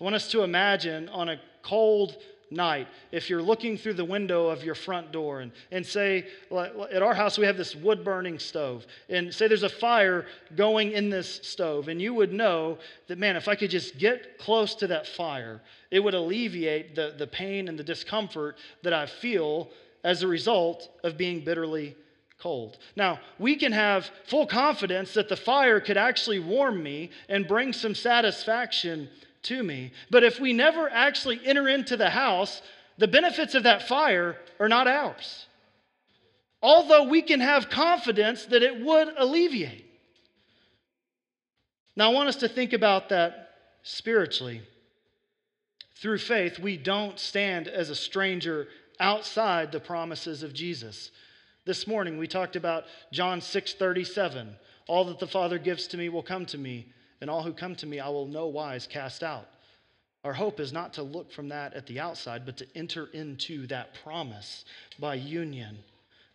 [0.00, 2.16] I want us to imagine on a cold
[2.52, 7.02] night, if you're looking through the window of your front door and, and say, at
[7.02, 11.10] our house, we have this wood burning stove, and say there's a fire going in
[11.10, 14.86] this stove, and you would know that, man, if I could just get close to
[14.88, 15.60] that fire,
[15.90, 19.70] it would alleviate the, the pain and the discomfort that I feel
[20.04, 21.96] as a result of being bitterly
[22.38, 22.78] cold.
[22.96, 27.72] Now, we can have full confidence that the fire could actually warm me and bring
[27.72, 29.08] some satisfaction
[29.44, 29.92] to me.
[30.10, 32.62] But if we never actually enter into the house,
[32.98, 35.46] the benefits of that fire are not ours.
[36.62, 39.86] Although we can have confidence that it would alleviate.
[41.96, 43.50] Now, I want us to think about that
[43.82, 44.62] spiritually.
[45.96, 51.10] Through faith, we don't stand as a stranger outside the promises of Jesus.
[51.64, 54.56] This morning we talked about John 6:37.
[54.88, 57.76] All that the Father gives to me will come to me and all who come
[57.76, 59.46] to me I will no wise cast out.
[60.24, 63.66] Our hope is not to look from that at the outside, but to enter into
[63.68, 64.64] that promise
[64.98, 65.78] by union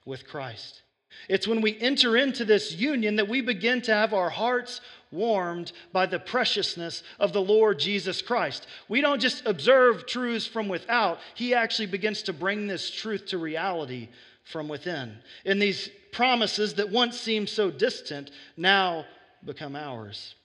[0.05, 0.81] with Christ.
[1.27, 4.79] It's when we enter into this union that we begin to have our hearts
[5.11, 8.65] warmed by the preciousness of the Lord Jesus Christ.
[8.87, 13.37] We don't just observe truths from without, He actually begins to bring this truth to
[13.37, 14.07] reality
[14.45, 15.17] from within.
[15.45, 19.05] And these promises that once seemed so distant now
[19.43, 20.35] become ours.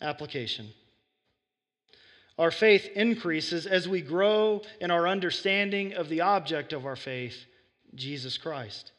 [0.00, 0.72] Application.
[2.38, 7.46] Our faith increases as we grow in our understanding of the object of our faith,
[7.94, 8.92] Jesus Christ.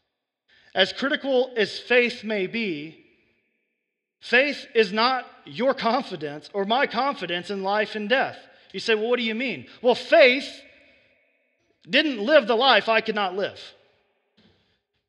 [0.74, 3.06] As critical as faith may be,
[4.20, 8.38] faith is not your confidence or my confidence in life and death.
[8.74, 9.68] You say, well, what do you mean?
[9.82, 10.62] Well, faith
[11.88, 13.60] didn't live the life I could not live.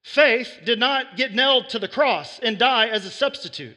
[0.03, 3.77] Faith did not get nailed to the cross and die as a substitute.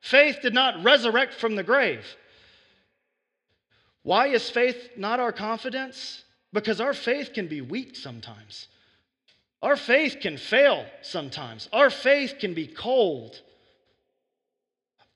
[0.00, 2.04] Faith did not resurrect from the grave.
[4.02, 6.24] Why is faith not our confidence?
[6.52, 8.68] Because our faith can be weak sometimes.
[9.60, 11.68] Our faith can fail sometimes.
[11.72, 13.40] Our faith can be cold.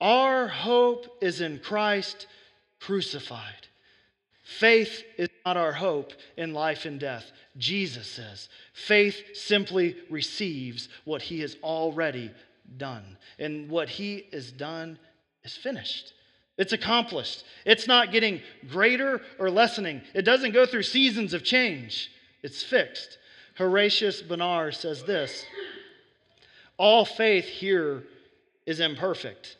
[0.00, 2.26] Our hope is in Christ
[2.80, 3.68] crucified.
[4.42, 7.30] Faith is not our hope in life and death.
[7.56, 12.30] Jesus says faith simply receives what he has already
[12.78, 13.16] done.
[13.38, 14.98] And what he has done
[15.44, 16.12] is finished.
[16.58, 17.44] It's accomplished.
[17.64, 20.02] It's not getting greater or lessening.
[20.14, 22.10] It doesn't go through seasons of change.
[22.42, 23.18] it's fixed.
[23.56, 25.44] Horatius Bonar says this
[26.76, 28.04] All faith here
[28.66, 29.56] is imperfect.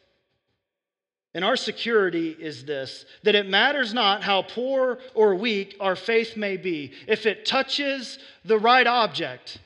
[1.35, 6.37] And our security is this that it matters not how poor or weak our faith
[6.37, 9.59] may be, if it touches the right object,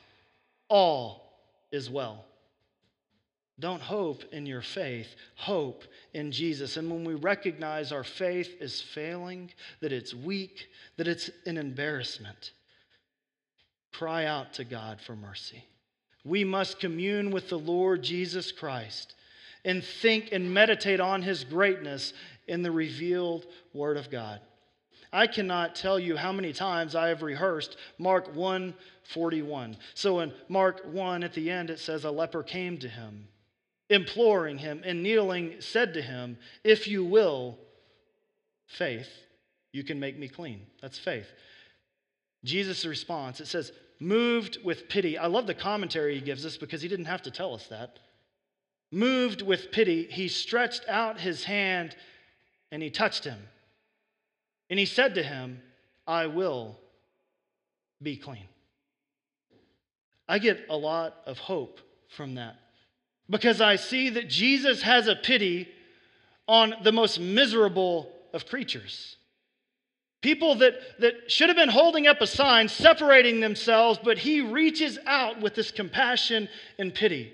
[0.69, 1.33] all
[1.71, 2.26] is well.
[3.59, 5.83] Don't hope in your faith, hope
[6.13, 6.77] in Jesus.
[6.77, 9.51] And when we recognize our faith is failing,
[9.81, 12.51] that it's weak, that it's an embarrassment,
[13.91, 15.63] cry out to God for mercy.
[16.23, 19.15] We must commune with the Lord Jesus Christ
[19.65, 22.13] and think and meditate on his greatness
[22.47, 24.39] in the revealed Word of God.
[25.11, 28.73] I cannot tell you how many times I have rehearsed Mark 1
[29.13, 29.77] 41.
[29.93, 33.27] So in Mark 1 at the end, it says, A leper came to him,
[33.89, 37.57] imploring him, and kneeling said to him, If you will,
[38.67, 39.09] faith,
[39.71, 40.61] you can make me clean.
[40.81, 41.27] That's faith.
[42.43, 45.17] Jesus' response, it says, moved with pity.
[45.17, 47.99] I love the commentary he gives us because he didn't have to tell us that.
[48.91, 51.95] Moved with pity, he stretched out his hand
[52.71, 53.39] and he touched him.
[54.69, 55.61] And he said to him,
[56.05, 56.77] I will
[58.01, 58.47] be clean.
[60.29, 61.79] I get a lot of hope
[62.09, 62.57] from that
[63.29, 65.67] because I see that Jesus has a pity
[66.47, 69.17] on the most miserable of creatures.
[70.21, 74.97] People that, that should have been holding up a sign separating themselves, but he reaches
[75.05, 76.49] out with this compassion
[76.79, 77.33] and pity.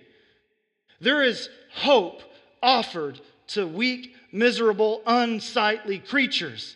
[1.00, 2.22] There is hope
[2.62, 6.76] offered to weak, miserable, unsightly creatures.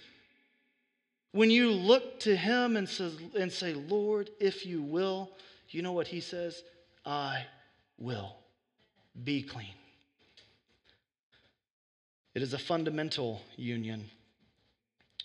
[1.32, 5.32] When you look to him and, says, and say, Lord, if you will,
[5.70, 6.64] you know what he says?
[7.06, 7.46] I
[7.98, 8.38] will
[9.24, 9.74] be clean.
[12.36, 14.12] It is a fundamental union.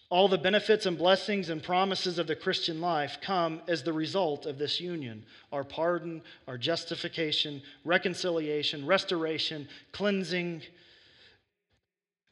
[0.09, 4.45] All the benefits and blessings and promises of the Christian life come as the result
[4.47, 10.63] of this union our pardon, our justification, reconciliation, restoration, cleansing,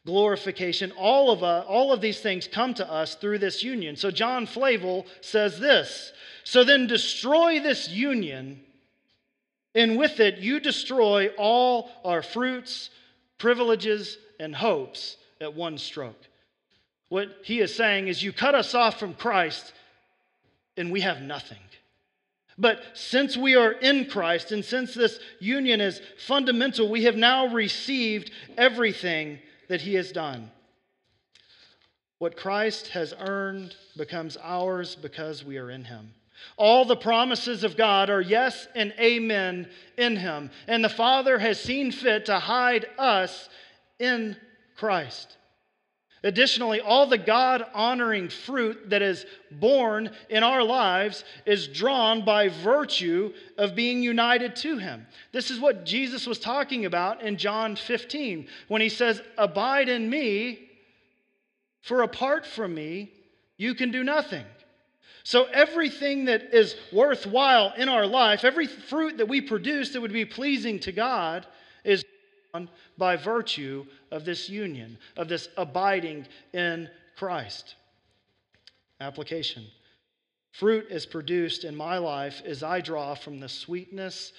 [0.07, 0.93] glorification.
[0.93, 3.97] All of, uh, all of these things come to us through this union.
[3.97, 6.13] So John Flavel says this
[6.45, 8.61] So then destroy this union,
[9.75, 12.91] and with it you destroy all our fruits,
[13.39, 16.29] privileges, and hopes at one stroke.
[17.09, 19.73] What he is saying is, you cut us off from Christ
[20.77, 21.59] and we have nothing.
[22.57, 27.47] But since we are in Christ and since this union is fundamental, we have now
[27.47, 30.51] received everything that he has done.
[32.19, 36.13] What Christ has earned becomes ours because we are in him.
[36.57, 40.51] All the promises of God are yes and amen in him.
[40.67, 43.49] And the Father has seen fit to hide us
[43.99, 44.37] in
[44.77, 45.37] Christ.
[46.23, 52.49] Additionally, all the God honoring fruit that is born in our lives is drawn by
[52.49, 55.07] virtue of being united to Him.
[55.33, 60.11] This is what Jesus was talking about in John 15 when He says, Abide in
[60.11, 60.69] me,
[61.81, 63.13] for apart from me,
[63.57, 64.45] you can do nothing.
[65.23, 70.13] So, everything that is worthwhile in our life, every fruit that we produce that would
[70.13, 71.47] be pleasing to God,
[71.85, 72.05] is
[72.99, 77.77] by virtue of this union, of this abiding in Christ.
[79.01, 79.67] Application.
[80.53, 84.33] Fruit is produced in my life as I draw from the sweetness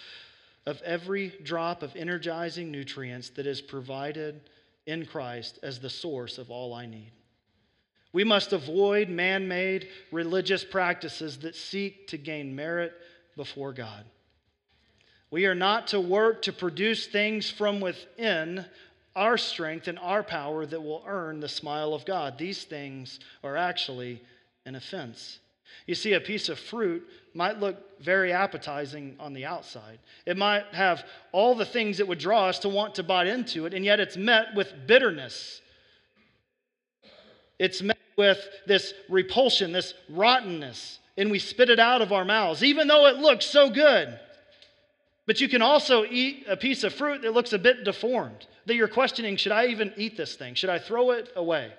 [0.65, 4.41] of every drop of energizing nutrients that is provided
[4.85, 7.11] in Christ as the source of all I need.
[8.13, 12.93] We must avoid man made religious practices that seek to gain merit
[13.35, 14.05] before God.
[15.29, 18.65] We are not to work to produce things from within
[19.15, 22.37] our strength and our power that will earn the smile of God.
[22.37, 24.21] These things are actually
[24.65, 25.39] an offense.
[25.87, 29.99] You see, a piece of fruit might look very appetizing on the outside.
[30.25, 33.65] It might have all the things that would draw us to want to bite into
[33.65, 35.61] it, and yet it's met with bitterness.
[37.61, 42.63] It's met with this repulsion, this rottenness, and we spit it out of our mouths,
[42.63, 44.19] even though it looks so good.
[45.27, 48.73] But you can also eat a piece of fruit that looks a bit deformed, that
[48.73, 50.55] you're questioning should I even eat this thing?
[50.55, 51.71] Should I throw it away?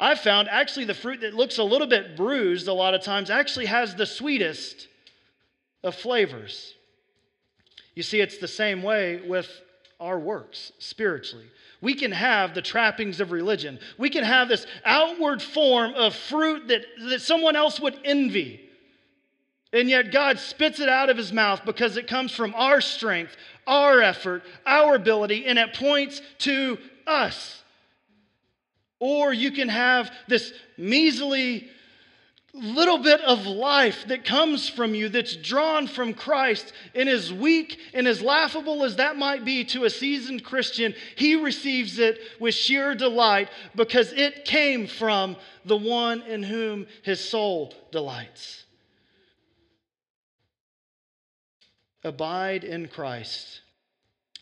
[0.00, 3.28] I've found actually the fruit that looks a little bit bruised a lot of times
[3.28, 4.88] actually has the sweetest
[5.84, 6.72] of flavors.
[7.94, 9.50] You see, it's the same way with
[10.00, 11.50] our works spiritually.
[11.80, 16.68] We can have the trappings of religion, we can have this outward form of fruit
[16.68, 18.60] that, that someone else would envy.
[19.72, 23.36] And yet God spits it out of his mouth because it comes from our strength,
[23.66, 27.62] our effort, our ability, and it points to us.
[28.98, 31.68] Or you can have this measly
[32.54, 37.78] little bit of life that comes from you that's drawn from Christ, and as weak
[37.94, 42.54] and as laughable as that might be to a seasoned Christian, he receives it with
[42.54, 48.64] sheer delight because it came from the one in whom his soul delights.
[52.04, 53.60] Abide in Christ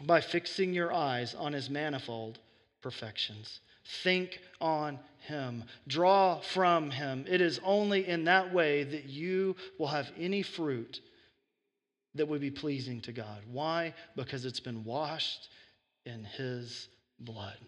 [0.04, 2.38] by fixing your eyes on his manifold
[2.82, 3.60] perfections.
[4.02, 7.24] Think on him, draw from him.
[7.28, 11.00] It is only in that way that you will have any fruit
[12.14, 13.42] that would be pleasing to God.
[13.50, 13.94] Why?
[14.16, 15.48] Because it's been washed
[16.04, 16.88] in his
[17.20, 17.58] blood.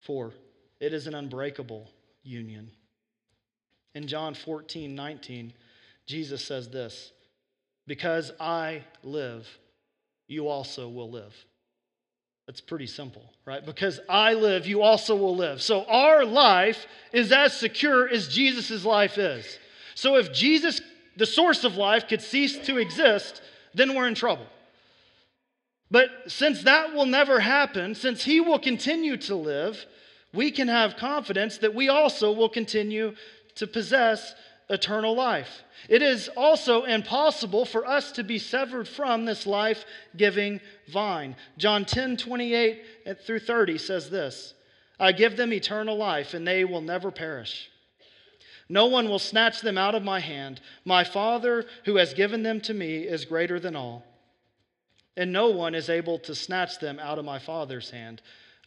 [0.00, 0.32] Four,
[0.80, 1.90] it is an unbreakable
[2.22, 2.70] union.
[3.94, 5.52] In John 14, 19,
[6.06, 7.12] Jesus says this
[7.86, 9.46] Because I live,
[10.26, 11.34] you also will live.
[12.48, 13.64] That's pretty simple, right?
[13.64, 15.60] Because I live, you also will live.
[15.60, 19.58] So our life is as secure as Jesus' life is.
[19.94, 20.80] So if Jesus,
[21.18, 23.42] the source of life, could cease to exist,
[23.74, 24.46] then we're in trouble.
[25.90, 29.84] But since that will never happen, since he will continue to live,
[30.32, 33.14] we can have confidence that we also will continue
[33.56, 34.34] to possess
[34.70, 35.62] eternal life.
[35.88, 39.84] It is also impossible for us to be severed from this life
[40.16, 41.36] giving vine.
[41.56, 42.82] John 10 28
[43.24, 44.54] through 30 says this
[45.00, 47.70] I give them eternal life, and they will never perish.
[48.68, 50.60] No one will snatch them out of my hand.
[50.84, 54.04] My Father, who has given them to me, is greater than all.
[55.16, 58.20] And no one is able to snatch them out of my Father's hand.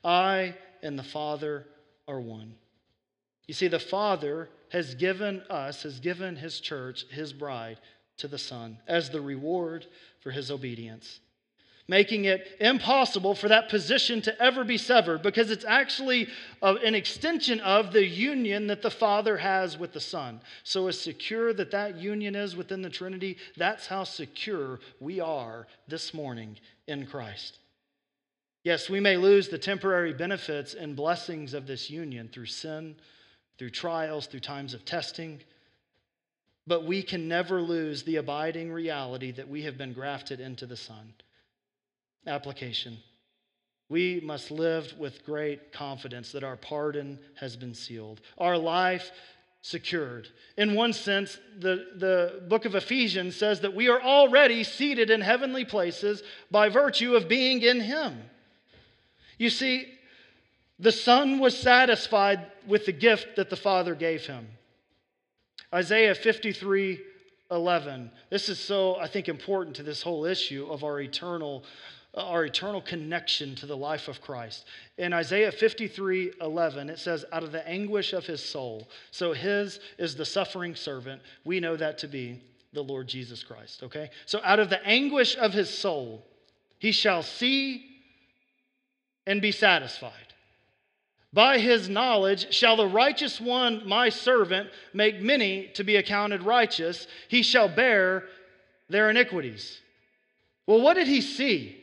[0.03, 1.67] I and the Father
[2.07, 2.55] are one.
[3.51, 7.79] You see, the Father has given us, has given his church, his bride,
[8.15, 9.87] to the Son as the reward
[10.21, 11.19] for his obedience,
[11.85, 16.29] making it impossible for that position to ever be severed because it's actually
[16.61, 20.39] uh, an extension of the union that the Father has with the Son.
[20.63, 25.67] So, as secure that that union is within the Trinity, that's how secure we are
[25.89, 27.59] this morning in Christ.
[28.63, 32.95] Yes, we may lose the temporary benefits and blessings of this union through sin
[33.57, 35.41] through trials, through times of testing.
[36.67, 40.77] But we can never lose the abiding reality that we have been grafted into the
[40.77, 41.13] Son.
[42.27, 42.97] Application.
[43.89, 49.11] We must live with great confidence that our pardon has been sealed, our life
[49.61, 50.27] secured.
[50.57, 55.21] In one sense, the, the book of Ephesians says that we are already seated in
[55.21, 58.23] heavenly places by virtue of being in Him.
[59.37, 59.87] You see,
[60.81, 64.47] the Son was satisfied with the gift that the Father gave him.
[65.73, 66.99] Isaiah 53
[67.51, 68.09] 11.
[68.29, 71.65] This is so, I think, important to this whole issue of our eternal,
[72.15, 74.65] uh, our eternal connection to the life of Christ.
[74.97, 78.87] In Isaiah 53 11, it says, Out of the anguish of his soul.
[79.11, 81.21] So his is the suffering servant.
[81.43, 82.41] We know that to be
[82.73, 84.09] the Lord Jesus Christ, okay?
[84.25, 86.25] So out of the anguish of his soul,
[86.79, 87.85] he shall see
[89.27, 90.30] and be satisfied.
[91.33, 97.07] By his knowledge shall the righteous one, my servant, make many to be accounted righteous.
[97.29, 98.25] He shall bear
[98.89, 99.79] their iniquities.
[100.67, 101.77] Well, what did he see?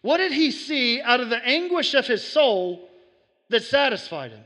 [0.00, 2.88] What did he see out of the anguish of his soul
[3.50, 4.44] that satisfied him?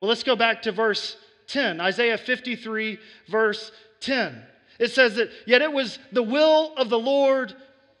[0.00, 1.16] Well, let's go back to verse
[1.48, 2.98] 10, Isaiah 53,
[3.28, 4.42] verse 10.
[4.78, 7.54] It says that, yet it was the will of the Lord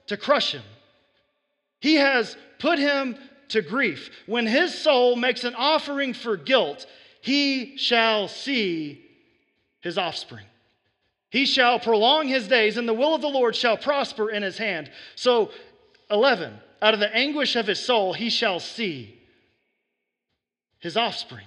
[0.06, 0.62] to crush him.
[1.80, 3.16] He has put him
[3.50, 4.10] to grief.
[4.26, 6.86] When his soul makes an offering for guilt,
[7.20, 9.04] he shall see
[9.80, 10.46] his offspring.
[11.30, 14.58] He shall prolong his days, and the will of the Lord shall prosper in his
[14.58, 14.90] hand.
[15.14, 15.50] So,
[16.10, 19.16] 11, out of the anguish of his soul, he shall see
[20.80, 21.46] his offspring.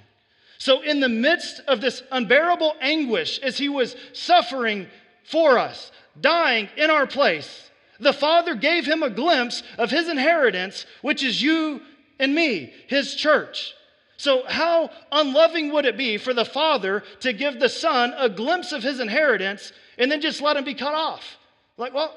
[0.58, 4.88] So, in the midst of this unbearable anguish, as he was suffering
[5.26, 10.86] for us, dying in our place, the Father gave him a glimpse of his inheritance,
[11.02, 11.82] which is you
[12.24, 13.74] and me, his church.
[14.16, 18.72] So, how unloving would it be for the Father to give the Son a glimpse
[18.72, 21.38] of his inheritance and then just let him be cut off?
[21.78, 22.16] Like, well,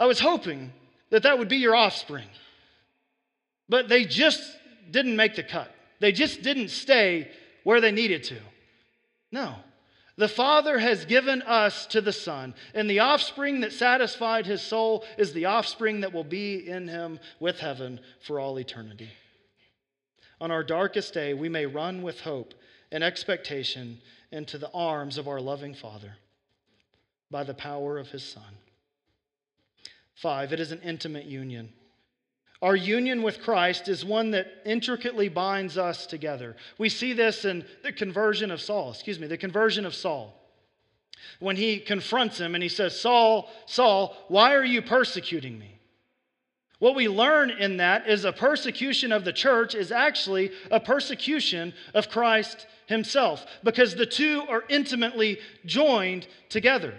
[0.00, 0.72] I was hoping
[1.10, 2.26] that that would be your offspring.
[3.68, 4.42] But they just
[4.90, 5.70] didn't make the cut,
[6.00, 7.30] they just didn't stay
[7.64, 8.38] where they needed to.
[9.30, 9.56] No.
[10.16, 15.04] The Father has given us to the Son, and the offspring that satisfied his soul
[15.18, 19.10] is the offspring that will be in him with heaven for all eternity.
[20.44, 22.52] On our darkest day, we may run with hope
[22.92, 26.16] and expectation into the arms of our loving Father
[27.30, 28.58] by the power of his Son.
[30.14, 31.72] Five, it is an intimate union.
[32.60, 36.56] Our union with Christ is one that intricately binds us together.
[36.76, 40.38] We see this in the conversion of Saul, excuse me, the conversion of Saul.
[41.40, 45.78] When he confronts him and he says, Saul, Saul, why are you persecuting me?
[46.84, 51.72] What we learn in that is a persecution of the church is actually a persecution
[51.94, 56.92] of Christ himself because the two are intimately joined together.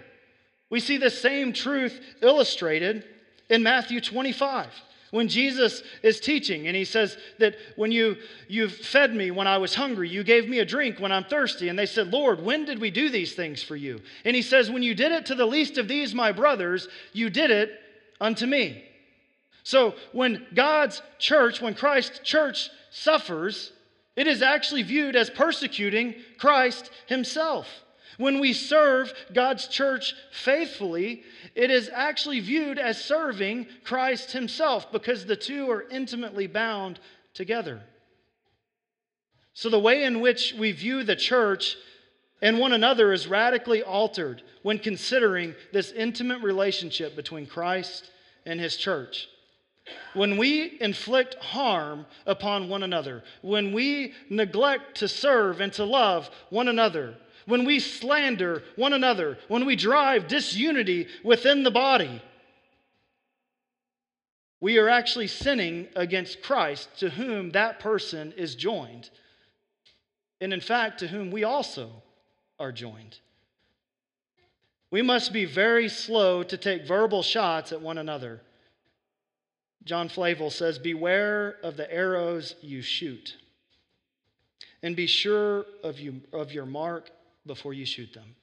[0.70, 3.04] We see the same truth illustrated
[3.48, 4.66] in Matthew 25
[5.12, 8.16] when Jesus is teaching and he says that when you
[8.48, 11.68] you fed me when I was hungry, you gave me a drink when I'm thirsty.
[11.68, 14.00] And they said, Lord, when did we do these things for you?
[14.24, 17.30] And he says, When you did it to the least of these, my brothers, you
[17.30, 17.70] did it
[18.20, 18.85] unto me.
[19.66, 23.72] So when God's church, when Christ's church suffers,
[24.14, 27.66] it is actually viewed as persecuting Christ himself.
[28.16, 31.24] When we serve God's church faithfully,
[31.56, 37.00] it is actually viewed as serving Christ himself because the two are intimately bound
[37.34, 37.82] together.
[39.52, 41.76] So, the way in which we view the church
[42.40, 48.12] and one another is radically altered when considering this intimate relationship between Christ
[48.44, 49.26] and his church.
[50.14, 56.30] When we inflict harm upon one another, when we neglect to serve and to love
[56.50, 57.16] one another,
[57.46, 62.22] when we slander one another, when we drive disunity within the body,
[64.60, 69.10] we are actually sinning against Christ to whom that person is joined.
[70.40, 71.90] And in fact, to whom we also
[72.58, 73.18] are joined.
[74.90, 78.40] We must be very slow to take verbal shots at one another.
[79.86, 83.36] John Flavel says, Beware of the arrows you shoot,
[84.82, 87.10] and be sure of, you, of your mark
[87.46, 88.34] before you shoot them.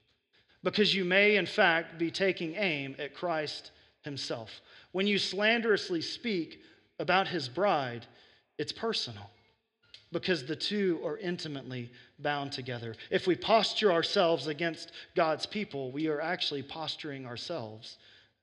[0.64, 3.72] Because you may, in fact, be taking aim at Christ
[4.04, 4.62] himself.
[4.94, 6.62] When you slanderously speak
[6.98, 8.06] about his bride,
[8.58, 9.30] it's personal
[10.14, 12.96] because the two are intimately bound together.
[13.10, 17.98] If we posture ourselves against God's people, we are actually posturing ourselves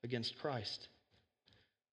[0.05, 0.89] against Christ.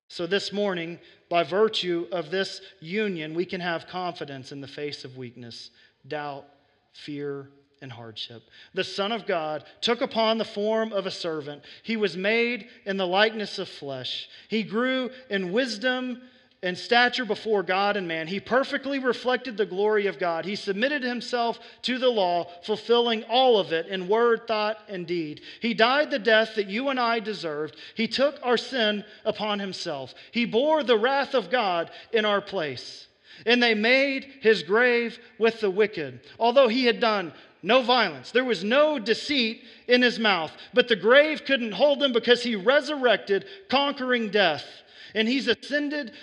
[0.10, 0.99] So, this morning,
[1.30, 5.70] by virtue of this union, we can have confidence in the face of weakness,
[6.08, 6.45] doubt,
[6.93, 7.49] fear,
[7.82, 8.43] and hardship.
[8.74, 11.64] The Son of God took upon the form of a servant.
[11.84, 14.30] He was made in the likeness of flesh.
[14.47, 16.22] He grew in wisdom
[16.64, 18.28] in stature before God and man.
[18.28, 20.43] He perfectly reflected the glory of God.
[20.43, 25.41] He submitted himself to the law, fulfilling all of it in word, thought, and deed.
[25.62, 27.76] He died the death that you and I deserved.
[27.93, 30.16] He took our sin upon himself.
[30.32, 33.08] He bore the wrath of God in our place.
[33.45, 36.22] And they made his grave with the wicked.
[36.39, 40.95] Although he had done no violence, there was no deceit in his mouth, but the
[40.95, 44.66] grave couldn't hold him because he resurrected, conquering death.
[45.14, 46.14] And he's ascended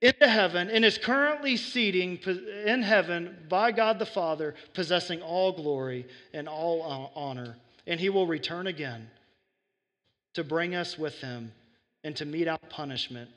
[0.00, 2.18] into heaven and is currently seating
[2.64, 7.56] in heaven by God the Father, possessing all glory and all honor.
[7.86, 9.10] And he will return again
[10.34, 11.52] to bring us with him
[12.04, 13.28] and to mete out punishment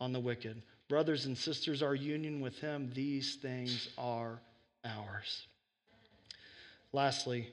[0.00, 0.62] on the wicked.
[0.88, 4.38] Brothers and sisters, our union with him, these things are
[4.84, 5.46] ours.
[6.92, 7.48] Lastly,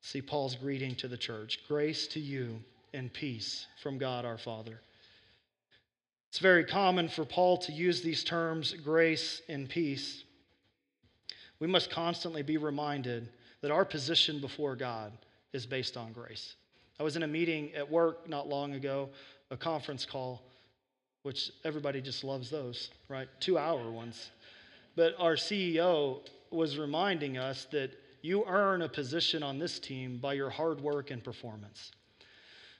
[0.00, 2.58] see Paul's greeting to the church grace to you
[2.92, 4.80] and peace from God our Father.
[6.32, 10.24] It's very common for Paul to use these terms, grace and peace.
[11.60, 13.28] We must constantly be reminded
[13.60, 15.12] that our position before God
[15.52, 16.54] is based on grace.
[16.98, 19.10] I was in a meeting at work not long ago,
[19.50, 20.40] a conference call,
[21.22, 23.28] which everybody just loves those, right?
[23.38, 24.30] Two hour ones.
[24.96, 26.20] But our CEO
[26.50, 27.90] was reminding us that
[28.22, 31.92] you earn a position on this team by your hard work and performance.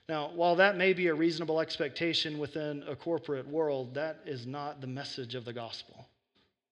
[0.09, 4.81] Now, while that may be a reasonable expectation within a corporate world, that is not
[4.81, 6.07] the message of the gospel.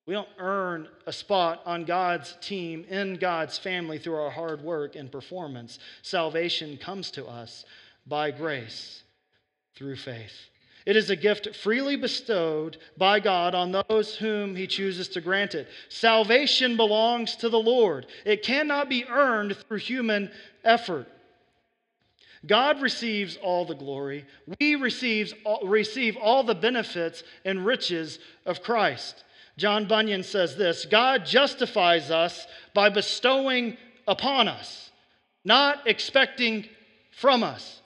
[0.05, 4.95] We don't earn a spot on God's team in God's family through our hard work
[4.95, 5.79] and performance.
[6.01, 7.63] Salvation comes to us
[8.05, 9.03] by grace
[9.75, 10.33] through faith.
[10.85, 15.53] It is a gift freely bestowed by God on those whom He chooses to grant
[15.53, 15.67] it.
[15.89, 20.31] Salvation belongs to the Lord, it cannot be earned through human
[20.63, 21.07] effort.
[22.45, 24.25] God receives all the glory.
[24.59, 25.33] We receives,
[25.63, 29.23] receive all the benefits and riches of Christ.
[29.57, 33.77] John Bunyan says this God justifies us by bestowing
[34.07, 34.89] upon us,
[35.45, 36.65] not expecting
[37.11, 37.81] from us.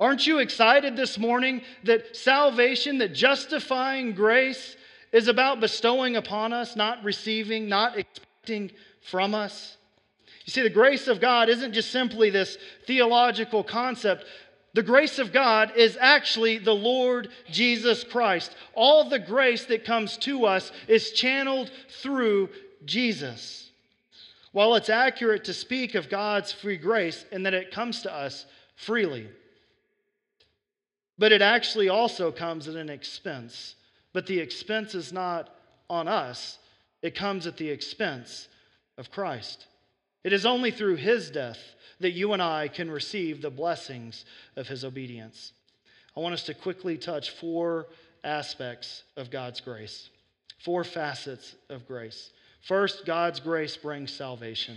[0.00, 4.76] Aren't you excited this morning that salvation, that justifying grace
[5.12, 8.70] is about bestowing upon us, not receiving, not expecting
[9.00, 9.77] from us?
[10.48, 14.24] You see, the grace of God isn't just simply this theological concept,
[14.72, 18.56] The grace of God is actually the Lord Jesus Christ.
[18.72, 21.70] All the grace that comes to us is channeled
[22.00, 22.48] through
[22.86, 23.68] Jesus.
[24.52, 28.46] While it's accurate to speak of God's free grace and that it comes to us
[28.74, 29.28] freely,
[31.18, 33.74] but it actually also comes at an expense.
[34.14, 35.54] But the expense is not
[35.90, 36.58] on us,
[37.02, 38.48] it comes at the expense
[38.96, 39.66] of Christ.
[40.28, 41.56] It is only through his death
[42.00, 44.26] that you and I can receive the blessings
[44.56, 45.54] of his obedience.
[46.14, 47.86] I want us to quickly touch four
[48.22, 50.10] aspects of God's grace,
[50.58, 52.28] four facets of grace.
[52.60, 54.76] First, God's grace brings salvation.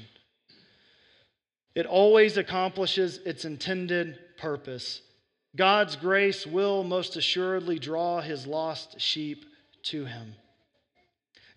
[1.75, 5.01] It always accomplishes its intended purpose.
[5.57, 9.43] God's grace will most assuredly draw his lost sheep
[9.83, 10.33] to him.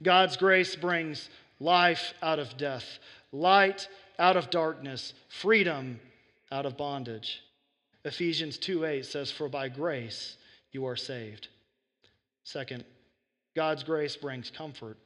[0.03, 1.29] God's grace brings
[1.61, 2.99] life out of death,
[3.35, 6.01] light out of darkness, freedom
[6.51, 7.43] out of bondage.
[8.05, 10.37] Ephesians 2 8 says, For by grace
[10.73, 11.49] you are saved.
[12.45, 12.85] Second,
[13.55, 14.99] God's grace brings comfort.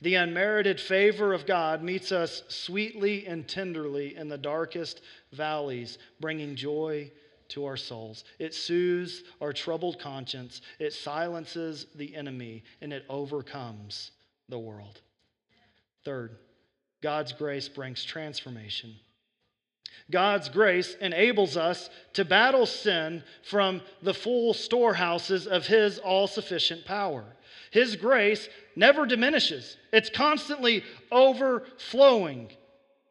[0.00, 5.00] The unmerited favor of God meets us sweetly and tenderly in the darkest
[5.32, 7.10] valleys, bringing joy
[7.48, 8.24] to our souls.
[8.38, 14.12] It soothes our troubled conscience, it silences the enemy, and it overcomes
[14.48, 15.00] the world.
[16.04, 16.36] Third,
[17.02, 18.94] God's grace brings transformation.
[20.10, 26.84] God's grace enables us to battle sin from the full storehouses of His all sufficient
[26.84, 27.24] power.
[27.70, 30.82] His grace never diminishes, it's constantly
[31.12, 32.50] overflowing.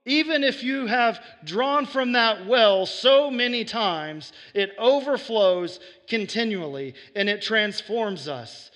[0.06, 7.28] Even if you have drawn from that well so many times, it overflows continually and
[7.28, 8.72] it transforms us.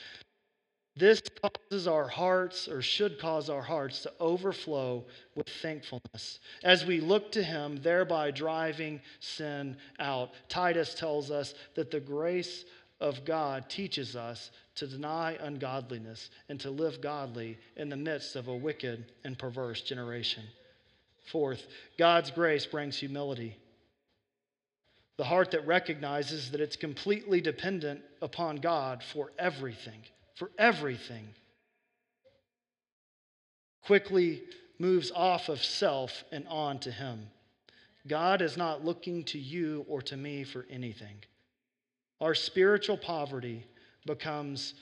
[0.95, 6.99] This causes our hearts, or should cause our hearts, to overflow with thankfulness as we
[6.99, 10.31] look to Him, thereby driving sin out.
[10.49, 12.65] Titus tells us that the grace
[12.99, 18.49] of God teaches us to deny ungodliness and to live godly in the midst of
[18.49, 20.43] a wicked and perverse generation.
[21.31, 21.67] Fourth,
[21.97, 23.57] God's grace brings humility.
[25.17, 30.01] The heart that recognizes that it's completely dependent upon God for everything
[30.35, 31.27] for everything,
[33.83, 34.41] quickly
[34.79, 37.27] moves off of self and on to Him.
[38.07, 41.17] God is not looking to you or to me for anything.
[42.19, 43.65] Our spiritual poverty
[44.05, 44.73] becomes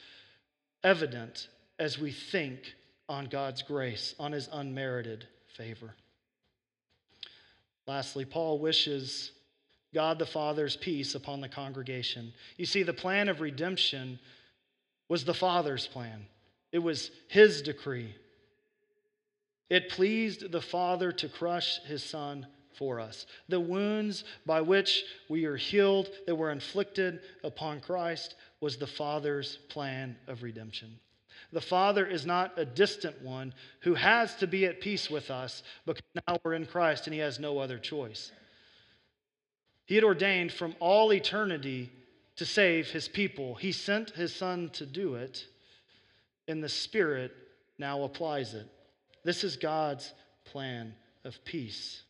[0.83, 2.59] evident as we think
[3.07, 5.27] on God's grace, on His unmerited
[5.57, 5.95] favor.
[7.87, 9.31] Lastly, Paul wishes
[9.93, 12.31] God the Father's peace upon the congregation.
[12.57, 14.19] You see, the plan of redemption
[15.09, 16.25] was the Father's plan,
[16.71, 18.15] it was His decree.
[19.69, 22.47] It pleased the Father to crush His Son
[22.77, 23.25] for us.
[23.49, 29.57] The wounds by which we are healed, that were inflicted upon Christ, was the Father's
[29.67, 30.99] plan of redemption.
[31.51, 35.63] The Father is not a distant one who has to be at peace with us
[35.85, 38.31] because now we're in Christ and He has no other choice.
[39.85, 41.91] He had ordained from all eternity
[42.39, 43.55] to save his people.
[43.55, 45.45] He sent his son to do it,
[46.47, 47.33] and the Spirit
[47.77, 48.65] now applies it.
[49.25, 50.13] This is God's
[50.45, 52.01] plan of peace.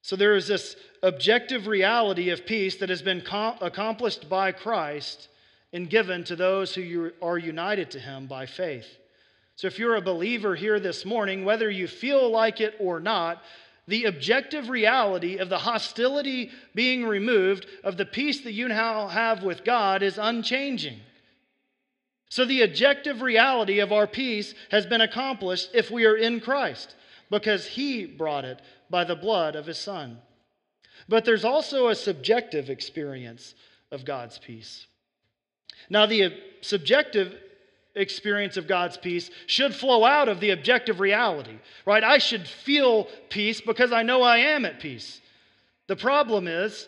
[0.00, 5.28] So there is this objective reality of peace that has been com- accomplished by Christ
[5.74, 8.88] and given to those who are united to him by faith.
[9.56, 13.42] So if you're a believer here this morning, whether you feel like it or not,
[13.88, 19.42] the objective reality of the hostility being removed, of the peace that you now have
[19.42, 21.00] with God, is unchanging.
[22.28, 26.96] So, the objective reality of our peace has been accomplished if we are in Christ,
[27.30, 28.60] because He brought it
[28.90, 30.18] by the blood of His Son.
[31.08, 33.54] But there's also a subjective experience
[33.92, 34.86] of God's peace.
[35.88, 36.32] Now, the
[36.62, 37.36] subjective
[37.96, 42.04] experience of God's peace should flow out of the objective reality, right?
[42.04, 45.20] I should feel peace because I know I am at peace.
[45.88, 46.86] The problem is,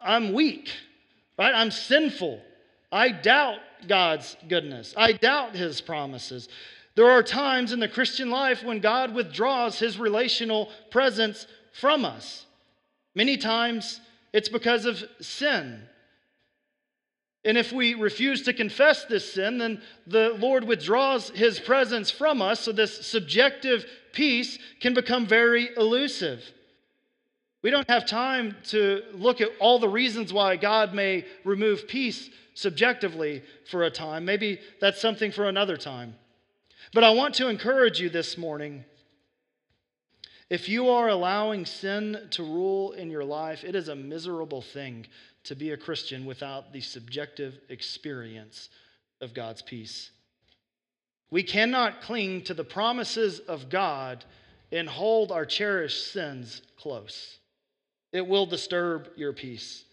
[0.00, 0.70] I'm weak,
[1.38, 1.54] right?
[1.54, 2.40] I'm sinful.
[2.92, 6.48] I doubt God's goodness, I doubt His promises.
[6.94, 12.46] There are times in the Christian life when God withdraws His relational presence from us.
[13.14, 14.00] Many times
[14.32, 15.82] it's because of sin
[17.46, 22.42] and if we refuse to confess this sin, then the Lord withdraws his presence from
[22.42, 26.42] us, so this subjective peace can become very elusive.
[27.62, 32.28] We don't have time to look at all the reasons why God may remove peace
[32.54, 34.24] subjectively for a time.
[34.24, 36.16] Maybe that's something for another time.
[36.92, 38.84] But I want to encourage you this morning
[40.48, 45.06] If you are allowing sin to rule in your life, it is a miserable thing
[45.46, 48.68] to be a Christian without the subjective experience
[49.20, 50.10] of God's peace.
[51.30, 54.24] We cannot cling to the promises of God
[54.72, 57.38] and hold our cherished sins close.
[58.12, 59.84] It will disturb your peace.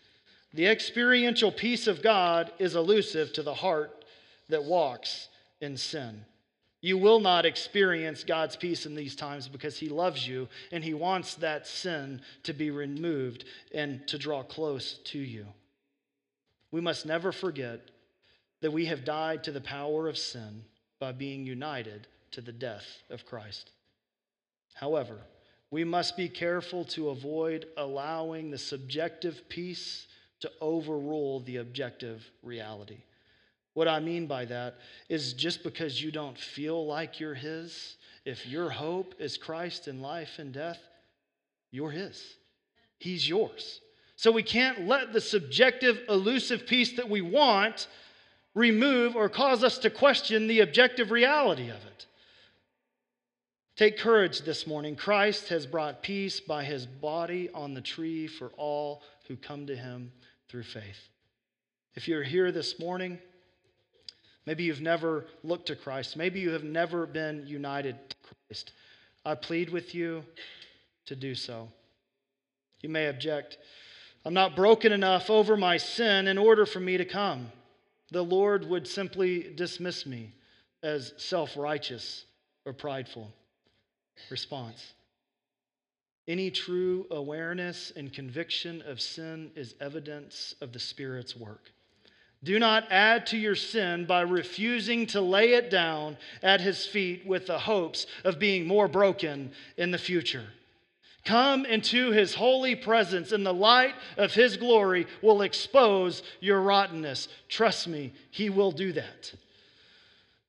[0.53, 4.05] The experiential peace of God is elusive to the heart
[4.49, 5.27] that walks
[5.61, 6.25] in sin.
[6.83, 10.93] You will not experience God's peace in these times because He loves you and He
[10.93, 15.45] wants that sin to be removed and to draw close to you.
[16.71, 17.79] We must never forget
[18.59, 20.65] that we have died to the power of sin
[20.99, 23.71] by being united to the death of Christ.
[24.73, 25.21] However,
[25.71, 30.05] we must be careful to avoid allowing the subjective peace
[30.41, 33.03] to overrule the objective reality.
[33.73, 34.75] What I mean by that
[35.09, 40.01] is just because you don't feel like you're His, if your hope is Christ in
[40.01, 40.79] life and death,
[41.71, 42.23] you're His.
[42.99, 43.81] He's yours.
[44.15, 47.87] So we can't let the subjective, elusive peace that we want
[48.53, 52.05] remove or cause us to question the objective reality of it.
[53.75, 54.95] Take courage this morning.
[54.95, 59.75] Christ has brought peace by his body on the tree for all who come to
[59.75, 60.11] him
[60.47, 61.09] through faith.
[61.95, 63.17] If you're here this morning,
[64.45, 68.15] maybe you've never looked to Christ, maybe you have never been united to
[68.47, 68.71] Christ,
[69.25, 70.23] I plead with you
[71.05, 71.69] to do so.
[72.81, 73.57] You may object,
[74.25, 77.51] I'm not broken enough over my sin in order for me to come.
[78.11, 80.33] The Lord would simply dismiss me
[80.81, 82.25] as self righteous
[82.65, 83.33] or prideful.
[84.29, 84.93] Response
[86.27, 91.71] Any true awareness and conviction of sin is evidence of the Spirit's work.
[92.43, 97.25] Do not add to your sin by refusing to lay it down at His feet
[97.25, 100.45] with the hopes of being more broken in the future.
[101.23, 107.29] Come into His holy presence, and the light of His glory will expose your rottenness.
[107.47, 109.33] Trust me, He will do that.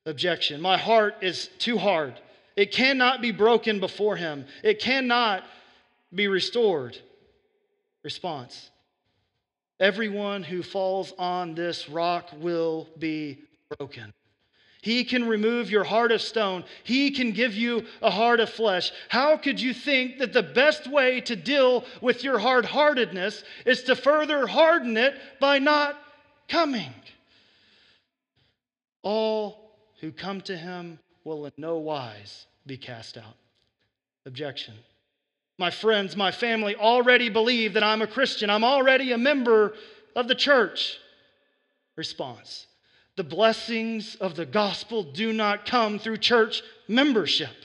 [0.05, 2.19] Objection My heart is too hard
[2.55, 5.43] it cannot be broken before him, it cannot
[6.13, 6.97] be restored.
[8.03, 8.69] Response
[9.79, 13.39] Everyone who falls on this rock will be
[13.77, 14.13] broken.
[14.81, 16.63] He can remove your heart of stone.
[16.83, 18.91] He can give you a heart of flesh.
[19.09, 23.81] How could you think that the best way to deal with your hard heartedness is
[23.85, 25.99] to further harden it by not
[26.47, 26.93] coming?
[29.01, 29.71] All
[30.01, 33.37] who come to him will in no wise be cast out.
[34.27, 34.75] Objection.
[35.57, 38.49] My friends, my family already believe that I'm a Christian.
[38.49, 39.73] I'm already a member
[40.15, 40.97] of the church.
[41.95, 42.67] Response.
[43.15, 47.55] The blessings of the gospel do not come through church membership,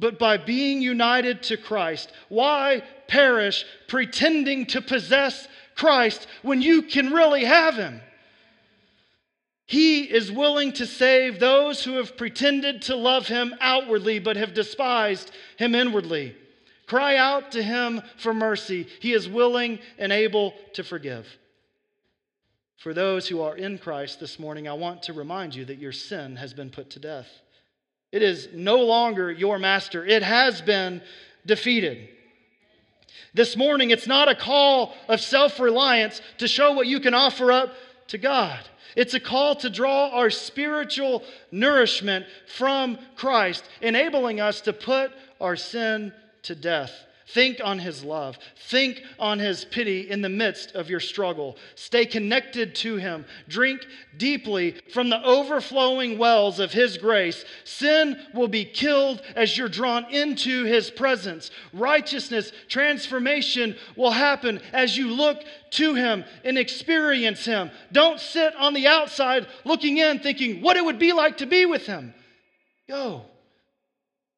[0.00, 2.10] but by being united to Christ.
[2.28, 5.46] Why perish pretending to possess
[5.76, 8.00] Christ when you can really have him?
[9.66, 14.54] He is willing to save those who have pretended to love him outwardly but have
[14.54, 16.34] despised him inwardly.
[16.86, 18.86] Cry out to him for mercy.
[19.00, 21.26] He is willing and able to forgive.
[22.76, 25.92] For those who are in Christ this morning, I want to remind you that your
[25.92, 27.26] sin has been put to death.
[28.12, 31.02] It is no longer your master, it has been
[31.44, 32.08] defeated.
[33.34, 37.50] This morning, it's not a call of self reliance to show what you can offer
[37.50, 37.74] up
[38.08, 38.60] to God.
[38.94, 45.10] It's a call to draw our spiritual nourishment from Christ, enabling us to put
[45.40, 46.12] our sin
[46.46, 47.06] to death.
[47.28, 48.38] Think on his love.
[48.68, 51.56] Think on his pity in the midst of your struggle.
[51.74, 53.24] Stay connected to him.
[53.48, 53.84] Drink
[54.16, 57.44] deeply from the overflowing wells of his grace.
[57.64, 61.50] Sin will be killed as you're drawn into his presence.
[61.72, 67.72] Righteousness, transformation will happen as you look to him and experience him.
[67.90, 71.66] Don't sit on the outside looking in thinking what it would be like to be
[71.66, 72.14] with him.
[72.88, 73.24] Go.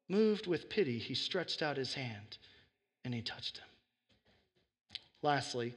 [0.09, 2.39] Moved with pity, he stretched out his hand
[3.05, 3.67] and he touched him.
[5.21, 5.75] Lastly,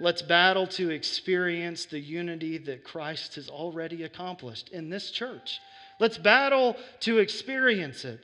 [0.00, 5.60] let's battle to experience the unity that Christ has already accomplished in this church.
[6.00, 8.20] Let's battle to experience it.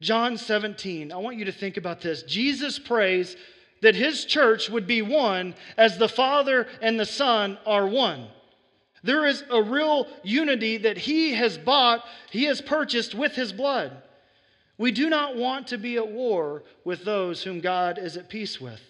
[0.00, 2.22] John 17, I want you to think about this.
[2.22, 3.36] Jesus prays
[3.82, 8.28] that his church would be one as the Father and the Son are one.
[9.02, 14.02] There is a real unity that he has bought, he has purchased with his blood.
[14.80, 18.58] We do not want to be at war with those whom God is at peace
[18.58, 18.80] with.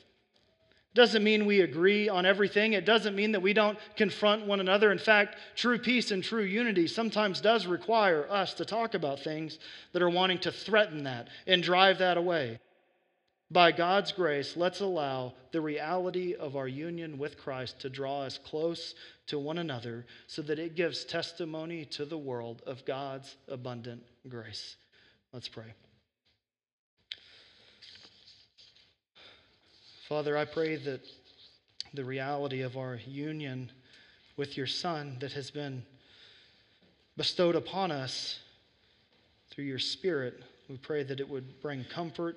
[0.95, 2.75] doesn't mean we agree on everything.
[2.75, 4.93] It doesn't mean that we don't confront one another.
[4.93, 9.59] In fact, true peace and true unity sometimes does require us to talk about things
[9.93, 12.61] that are wanting to threaten that and drive that away.
[13.51, 18.39] By God's grace, let's allow the reality of our union with Christ to draw us
[18.39, 18.95] close
[19.27, 24.77] to one another so that it gives testimony to the world of God's abundant grace.
[25.33, 25.73] Let's pray.
[30.09, 31.03] Father, I pray that
[31.95, 33.71] the reality of our union
[34.37, 35.85] with your Son that has been
[37.17, 38.41] bestowed upon us
[39.51, 42.37] through your Spirit, we pray that it would bring comfort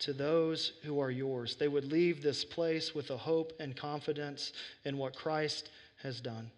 [0.00, 1.54] to those who are yours.
[1.54, 4.52] They would leave this place with a hope and confidence
[4.84, 5.68] in what Christ
[6.02, 6.50] has done.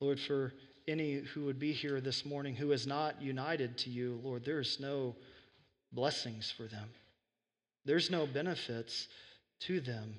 [0.00, 0.54] Lord, for
[0.88, 4.78] any who would be here this morning who is not united to you, Lord, there's
[4.80, 5.16] no
[5.92, 6.88] blessings for them.
[7.84, 9.08] There's no benefits
[9.60, 10.16] to them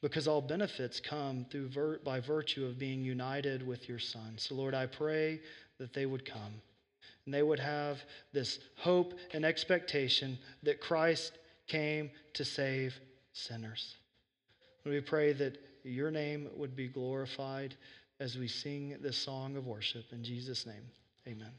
[0.00, 4.34] because all benefits come through vir- by virtue of being united with your son.
[4.36, 5.40] So Lord, I pray
[5.78, 6.60] that they would come
[7.24, 8.02] and they would have
[8.32, 12.98] this hope and expectation that Christ came to save
[13.32, 13.96] sinners.
[14.84, 17.76] And we pray that your name would be glorified
[18.20, 20.90] as we sing this song of worship in Jesus name.
[21.26, 21.52] Amen.